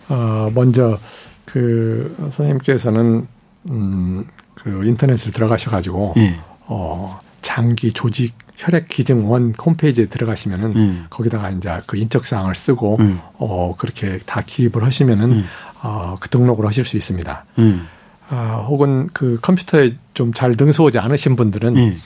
어, 0.08 0.50
먼저 0.54 0.98
그 1.44 2.14
선생님께서는 2.18 3.26
음, 3.70 4.26
그 4.54 4.84
인터넷을 4.84 5.32
들어가셔 5.32 5.70
가지고 5.70 6.14
예. 6.16 6.36
어, 6.66 7.20
장기 7.42 7.92
조직 7.92 8.34
혈액 8.56 8.88
기증원 8.88 9.54
홈페이지에 9.58 10.06
들어가시면은 10.06 10.76
음. 10.76 11.06
거기다가 11.10 11.50
이제 11.50 11.80
그 11.86 11.96
인적 11.96 12.24
사항을 12.24 12.54
쓰고 12.54 12.96
음. 13.00 13.20
어 13.34 13.74
그렇게 13.76 14.18
다 14.24 14.42
기입을 14.46 14.84
하시면은 14.84 15.44
어, 15.82 16.16
그 16.20 16.28
등록을 16.28 16.64
하실 16.64 16.84
수 16.84 16.96
있습니다. 16.96 17.44
음. 17.58 17.86
아, 18.30 18.64
혹은 18.66 19.10
그 19.12 19.38
컴퓨터에 19.42 19.96
좀 20.14 20.32
잘 20.32 20.54
능수하지 20.56 20.98
않으신 20.98 21.34
분들은 21.36 21.76
예. 21.76 21.98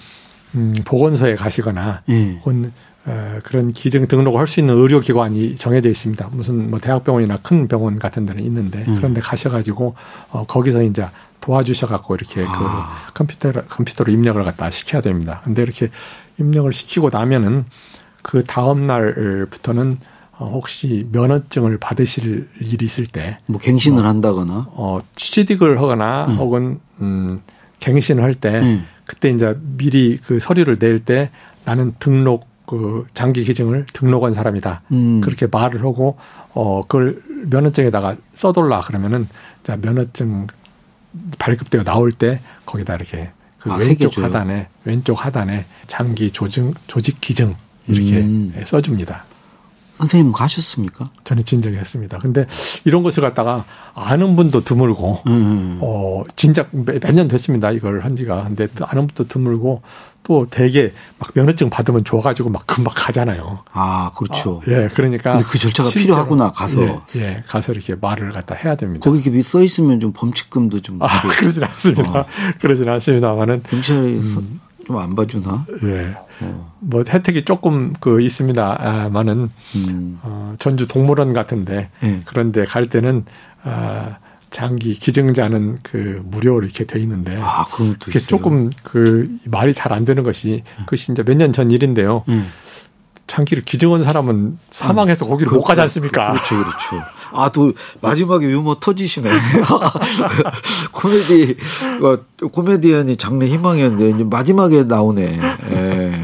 음, 0.55 0.75
보건소에 0.85 1.37
가시거나 1.37 2.03
예. 2.09 2.39
혹은 2.41 2.65
어, 2.67 2.71
그런 3.43 3.73
기증 3.73 4.07
등록을 4.07 4.39
할 4.41 4.47
수 4.49 4.61
있는 4.61 4.75
의료기관이 4.77 5.57
정해져 5.57 5.89
있습니다. 5.89 6.29
무슨 6.33 6.71
뭐 6.71 6.79
대학병원이나 6.81 7.39
큰 7.43 7.69
병원 7.69 7.99
같은 7.99 8.27
데는 8.27 8.43
있는데 8.45 8.85
음. 8.89 8.97
그런데 8.97 9.21
가셔가지고 9.21 9.95
어, 10.31 10.45
거기서 10.47 10.83
이제 10.83 11.07
도와주셔갖고 11.41 12.15
이렇게 12.17 12.45
아. 12.47 12.91
그 13.07 13.13
컴퓨터 13.15 13.53
컴퓨터로 13.53 14.13
입력을 14.13 14.43
갖다 14.45 14.71
시켜야 14.71 15.01
됩니다. 15.01 15.41
근데 15.45 15.63
이렇게 15.63 15.89
입력을 16.39 16.73
시키고 16.73 17.11
나면은 17.11 17.65
그 18.23 18.45
다음 18.45 18.85
날부터는 18.85 19.99
어, 20.39 20.51
혹시 20.53 21.07
면허증을 21.13 21.79
받으실 21.79 22.49
일이 22.61 22.85
있을 22.87 23.07
때 23.07 23.39
뭐 23.47 23.59
갱신을 23.61 24.05
한다거나. 24.05 24.67
어, 24.71 24.99
취직을 25.17 25.79
하거나 25.79 26.27
음. 26.27 26.37
혹은 26.37 26.81
음, 27.01 27.41
갱신을 27.81 28.23
할때 28.23 28.61
음. 28.61 28.87
그때 29.07 29.31
이제 29.31 29.57
미리 29.77 30.19
그 30.19 30.39
서류를 30.41 30.77
낼 30.79 31.01
때 31.01 31.31
나는 31.65 31.95
등록 31.99 32.47
그 32.69 33.07
장기 33.15 33.45
기증을 33.45 33.87
등록한 33.95 34.35
사람이다. 34.35 34.83
음. 34.93 35.23
그렇게 35.23 35.47
말을 35.47 35.81
하고 35.81 36.19
어 36.53 36.83
그걸 36.83 37.23
면허증에다가 37.47 38.17
써돌라 38.35 38.83
그러면은 38.83 39.27
자 39.63 39.79
면허증 39.79 40.49
발급되어 41.39 41.83
나올 41.83 42.13
때 42.13 42.43
거기다 42.67 42.97
이렇게 42.97 43.31
그 43.59 43.73
아, 43.73 43.77
왼쪽 43.77 44.13
새겨줘요? 44.13 44.27
하단에 44.27 44.69
왼쪽 44.85 45.25
하단에 45.25 45.65
장기 45.87 46.31
조증 46.31 46.75
조직 46.87 47.23
기증 47.23 47.57
이렇게 47.87 48.19
음. 48.19 48.53
써줍니다. 48.67 49.25
선생님 49.99 50.33
가셨습니까? 50.33 51.11
저는 51.25 51.45
진작에 51.45 51.75
했습니다. 51.75 52.19
근데 52.19 52.47
이런 52.85 53.03
것을 53.03 53.23
갖다가 53.23 53.65
아는 53.95 54.37
분도 54.37 54.63
드물고 54.65 55.23
음. 55.27 55.79
어, 55.81 56.25
진작 56.37 56.69
몇 56.73 57.13
년 57.13 57.29
됐습니다. 57.29 57.71
이걸 57.73 58.01
한 58.05 58.17
지가. 58.17 58.45
근데 58.45 58.69
또 58.75 58.87
아는 58.87 59.07
분도 59.09 59.27
드물고 59.29 59.83
또 60.23 60.47
되게 60.51 60.93
막 61.19 61.31
면허증 61.35 61.71
받으면 61.71 62.05
좋아가지고 62.05 62.51
막 62.51 62.67
금방 62.67 62.93
가잖아요. 62.95 63.61
아, 63.73 64.11
그렇죠. 64.17 64.61
예, 64.69 64.89
그러니까. 64.95 65.39
그 65.39 65.59
절차가 65.59 65.89
실제로, 65.89 66.13
필요하구나, 66.15 66.51
가서. 66.53 66.83
예, 66.83 67.01
예, 67.17 67.43
가서 67.49 67.73
이렇게 67.73 67.95
말을 67.95 68.33
갖다 68.33 68.55
해야 68.55 68.75
됩니다. 68.75 69.03
거기 69.09 69.21
이렇게 69.23 69.43
써 69.43 69.63
있으면 69.63 70.01
좀 70.01 70.13
범칙금도 70.13 70.83
좀. 70.83 70.99
아, 71.01 71.23
그러진 71.39 71.65
않습니다. 71.65 72.21
어. 72.21 72.25
그러진 72.61 72.89
않습니다만은, 72.89 73.63
경찰에서 73.63 74.41
음. 74.41 74.61
좀 74.89 74.97
안 74.99 75.15
봐주나? 75.15 75.67
예. 75.85 76.15
어. 76.41 76.73
뭐 76.81 77.05
혜택이 77.07 77.45
조금 77.45 77.93
그 78.01 78.21
있습니다만은, 78.23 79.51
음. 79.77 80.19
어, 80.23 80.55
전주 80.59 80.89
동물원 80.89 81.33
같은데, 81.35 81.91
예. 82.03 82.21
그런데 82.25 82.65
갈 82.65 82.87
때는, 82.89 83.25
아, 83.65 84.17
장기 84.51 84.95
기증자는 84.95 85.81
그 85.83 86.23
무료로 86.25 86.65
이렇게 86.65 86.85
돼 86.85 86.99
있는데, 87.01 87.39
아, 87.39 87.65
그게. 87.67 88.19
조금 88.19 88.71
그 88.83 89.29
말이 89.45 89.75
잘 89.75 89.93
안 89.93 90.07
되는 90.07 90.23
것이 90.23 90.63
그것이 90.87 91.13
이제 91.13 91.23
몇 91.23 91.37
년 91.37 91.53
전 91.53 91.71
일인데요. 91.71 92.25
음. 92.29 92.49
장기를 93.29 93.63
기증한 93.63 94.03
사람은 94.03 94.59
사망해서 94.71 95.27
거기를 95.27 95.53
못 95.53 95.63
가지 95.63 95.81
않습니까? 95.83 96.33
그렇죠, 96.33 96.57
그렇죠. 96.57 97.07
아, 97.33 97.51
또 97.53 97.73
마지막에 98.01 98.47
유머 98.47 98.77
터지시네. 98.81 99.31
코미디, 100.91 101.57
어, 102.03 102.49
코미디언이 102.49 103.17
장래 103.19 103.47
희망이었는데 103.47 104.11
이제 104.17 104.25
마지막에 104.25 104.83
나오네. 104.85 105.39
예. 105.71 106.23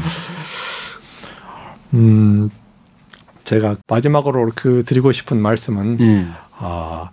음, 1.93 2.49
제가 3.43 3.77
마지막으로 3.87 4.49
그 4.55 4.83
드리고 4.83 5.11
싶은 5.11 5.39
말씀은 5.39 5.97
예. 6.01 6.25
아 6.57 7.11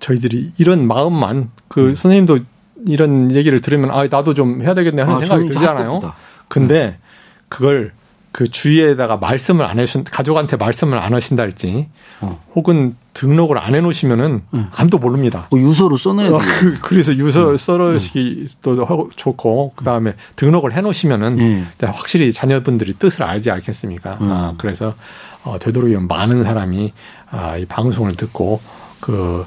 저희들이 0.00 0.54
이런 0.56 0.86
마음만 0.86 1.50
그 1.68 1.94
선생님도 1.94 2.38
이런 2.86 3.30
얘기를 3.34 3.60
들으면 3.60 3.90
아 3.90 4.06
나도 4.06 4.32
좀 4.32 4.62
해야 4.62 4.72
되겠네 4.74 5.02
하는 5.02 5.16
아, 5.16 5.18
생각이 5.18 5.46
들잖아요. 5.48 6.00
근데 6.48 6.98
그걸 7.50 7.92
그 8.34 8.48
주위에다가 8.48 9.16
말씀을 9.18 9.64
안 9.64 9.78
해주신 9.78 10.02
가족한테 10.02 10.56
말씀을 10.56 10.98
안 10.98 11.14
하신다 11.14 11.44
할지 11.44 11.88
어. 12.20 12.42
혹은 12.56 12.96
등록을 13.12 13.58
안 13.58 13.76
해놓으시면은 13.76 14.42
아무도 14.72 14.98
모릅니다. 14.98 15.46
뭐 15.52 15.60
유서로 15.60 15.96
써놔야 15.96 16.30
어, 16.30 16.38
돼요. 16.40 16.40
그, 16.58 16.80
그래서 16.80 17.14
유서 17.14 17.56
썰어시기도 17.56 18.84
하고 18.86 19.08
좋고 19.14 19.74
그 19.76 19.84
다음에 19.84 20.14
등록을 20.34 20.72
해놓으시면은 20.72 21.38
예. 21.38 21.86
확실히 21.86 22.32
자녀분들이 22.32 22.94
뜻을 22.94 23.22
알지 23.22 23.52
않겠습니까? 23.52 24.18
음. 24.20 24.32
아, 24.32 24.54
그래서 24.58 24.94
어, 25.44 25.60
되도록이면 25.60 26.08
많은 26.08 26.42
사람이 26.42 26.92
아, 27.30 27.56
이 27.56 27.66
방송을 27.66 28.16
듣고 28.16 28.60
그 28.98 29.46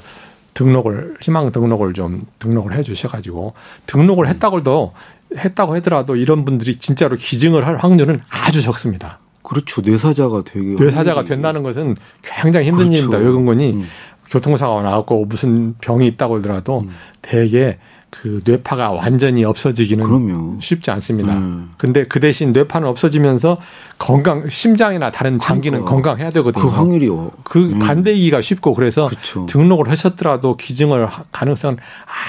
등록을 0.54 1.16
희망 1.20 1.52
등록을 1.52 1.92
좀 1.92 2.22
등록을 2.38 2.72
해 2.72 2.82
주셔가지고 2.82 3.52
등록을 3.84 4.28
했다고 4.28 4.60
해도 4.60 4.94
했다고 5.36 5.74
하더라도 5.76 6.16
이런 6.16 6.44
분들이 6.44 6.76
진짜로 6.76 7.16
기증을 7.16 7.66
할 7.66 7.76
확률은 7.76 8.20
아주 8.28 8.62
적습니다. 8.62 9.20
그렇죠. 9.42 9.80
뇌사자가 9.80 10.42
되게 10.44 10.74
뇌사자가 10.78 11.24
된다는 11.24 11.62
것은 11.62 11.96
굉장히 12.22 12.66
힘든 12.66 12.88
그렇죠. 12.88 12.96
일입니다. 12.98 13.18
외근군이 13.18 13.72
음. 13.72 13.86
교통사고가 14.28 14.82
나왔고 14.82 15.24
무슨 15.24 15.74
병이 15.80 16.06
있다고 16.06 16.38
하더라도 16.38 16.84
대개 17.22 17.78
그 18.10 18.40
뇌파가 18.44 18.92
완전히 18.92 19.44
없어지기는 19.44 20.02
그럼요. 20.04 20.56
쉽지 20.60 20.90
않습니다. 20.92 21.36
음. 21.36 21.70
근데 21.76 22.04
그 22.04 22.20
대신 22.20 22.52
뇌파는 22.52 22.88
없어지면서 22.88 23.58
건강 23.98 24.48
심장이나 24.48 25.10
다른 25.10 25.38
장기는 25.38 25.80
그러니까. 25.84 25.90
건강해야 25.94 26.30
되거든요. 26.30 26.62
그 26.64 26.70
확률이 26.70 27.08
어- 27.10 27.30
그 27.44 27.70
음. 27.72 27.78
반대이기가 27.78 28.40
쉽고 28.40 28.72
그래서 28.72 29.08
그쵸. 29.08 29.44
등록을 29.46 29.90
하셨더라도 29.90 30.56
기증을 30.56 31.04
하- 31.06 31.24
가능성은 31.32 31.76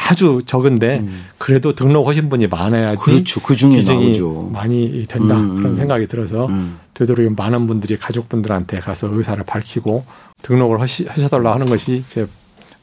아주 0.09 0.43
적은데 0.45 1.05
그래도 1.37 1.73
등록하신 1.73 2.27
분이 2.29 2.47
많아야지 2.47 2.97
음. 2.99 2.99
그렇죠. 3.13 3.39
그 3.41 3.55
중에 3.55 3.77
기증이 3.77 4.07
나오죠. 4.19 4.49
많이 4.51 5.05
된다 5.07 5.37
음, 5.37 5.55
그런 5.57 5.71
음. 5.73 5.77
생각이 5.77 6.07
들어서 6.07 6.47
음. 6.47 6.77
되도록 6.93 7.33
많은 7.37 7.67
분들이 7.67 7.95
가족분들한테 7.95 8.79
가서 8.79 9.07
의사를 9.13 9.41
밝히고 9.45 10.03
등록을 10.41 10.81
하시, 10.81 11.05
하셔달라 11.07 11.53
하는 11.53 11.67
것이 11.69 12.03
제 12.09 12.27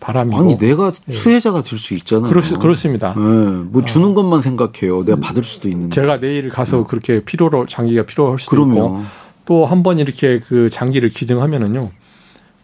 바람이고 0.00 0.36
아니 0.38 0.58
내가 0.58 0.92
수혜자가 1.10 1.62
될 1.62 1.78
수 1.78 1.94
있잖아요. 1.94 2.28
그렇, 2.30 2.42
그렇습니다. 2.60 3.14
예, 3.16 3.20
뭐 3.20 3.84
주는 3.84 4.14
것만 4.14 4.40
생각해요. 4.42 5.04
내가 5.04 5.20
받을 5.20 5.42
수도 5.44 5.68
있는데. 5.68 5.94
제가 5.94 6.20
내일 6.20 6.48
가서 6.48 6.86
그렇게 6.86 7.20
필요로 7.24 7.66
장기가 7.66 8.04
필요할 8.04 8.38
수도 8.38 8.56
있고 8.56 8.64
음. 8.66 8.70
그럼요. 8.74 9.02
또한 9.46 9.82
번 9.82 9.98
이렇게 9.98 10.38
그 10.40 10.68
장기를 10.68 11.08
기증하면은요 11.08 11.90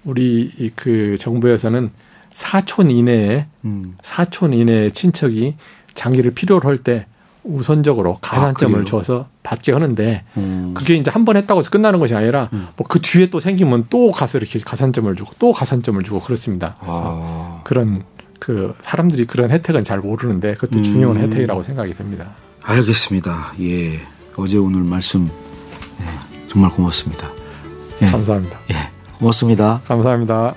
우리 0.05 0.51
이그 0.59 1.17
정부에서는 1.19 1.91
사촌 2.33 2.91
이내에 2.91 3.47
음. 3.65 3.97
사촌 4.03 4.53
이내의 4.53 4.93
친척이 4.93 5.55
장기를 5.95 6.33
필요로 6.33 6.69
할 6.69 6.79
때 6.79 7.07
우선적으로 7.45 8.19
가산점을 8.21 8.73
그래요? 8.73 8.85
줘서 8.85 9.27
받게 9.43 9.73
하는데 9.73 10.25
음. 10.37 10.73
그게 10.75 10.95
이제 10.95 11.11
한 11.11 11.25
번 11.25 11.37
했다고 11.37 11.59
해서 11.59 11.71
끝나는 11.71 11.99
것이 11.99 12.15
아니라 12.15 12.49
뭐그 12.77 13.01
뒤에 13.01 13.27
또 13.31 13.41
생기면 13.41 13.87
또 13.91 14.11
가서 14.13 14.39
이렇게 14.39 14.59
가산점을 14.59 15.15
주고 15.17 15.33
또 15.39 15.53
가산점을 15.53 16.03
주고 16.05 16.21
그렇습니다. 16.21 16.77
그래서 16.81 17.01
아. 17.05 17.61
그런 17.65 18.05
그 18.39 18.75
사람들이 18.81 19.27
그런 19.27 19.51
혜택은 19.51 19.85
잘 19.85 19.99
모르는데 20.01 20.55
그것도 20.55 20.79
음. 20.79 20.83
중요한 20.83 21.19
혜택이라고 21.19 21.63
생각이 21.63 21.95
됩니다. 21.95 22.31
알겠습니다. 22.63 23.55
예. 23.61 24.01
어제 24.37 24.57
오늘 24.59 24.83
말씀 24.83 25.27
예, 26.01 26.49
정말 26.49 26.71
고맙습니다. 26.71 27.29
예. 28.03 28.07
감사합니다. 28.07 28.59
예. 28.73 28.91
고맙습니다. 29.19 29.81
감사합니다. 29.87 30.55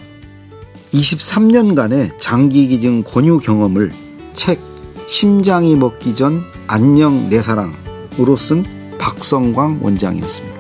23년간의 0.94 2.20
장기 2.20 2.68
기증 2.68 3.04
권유 3.04 3.40
경험을 3.40 3.92
책 4.34 4.60
심장이 5.08 5.76
먹기 5.76 6.16
전 6.16 6.42
안녕 6.68 7.30
내 7.30 7.42
사랑으로 7.42 8.36
쓴 8.38 8.64
박성광 8.98 9.80
원장이었습니다. 9.82 10.55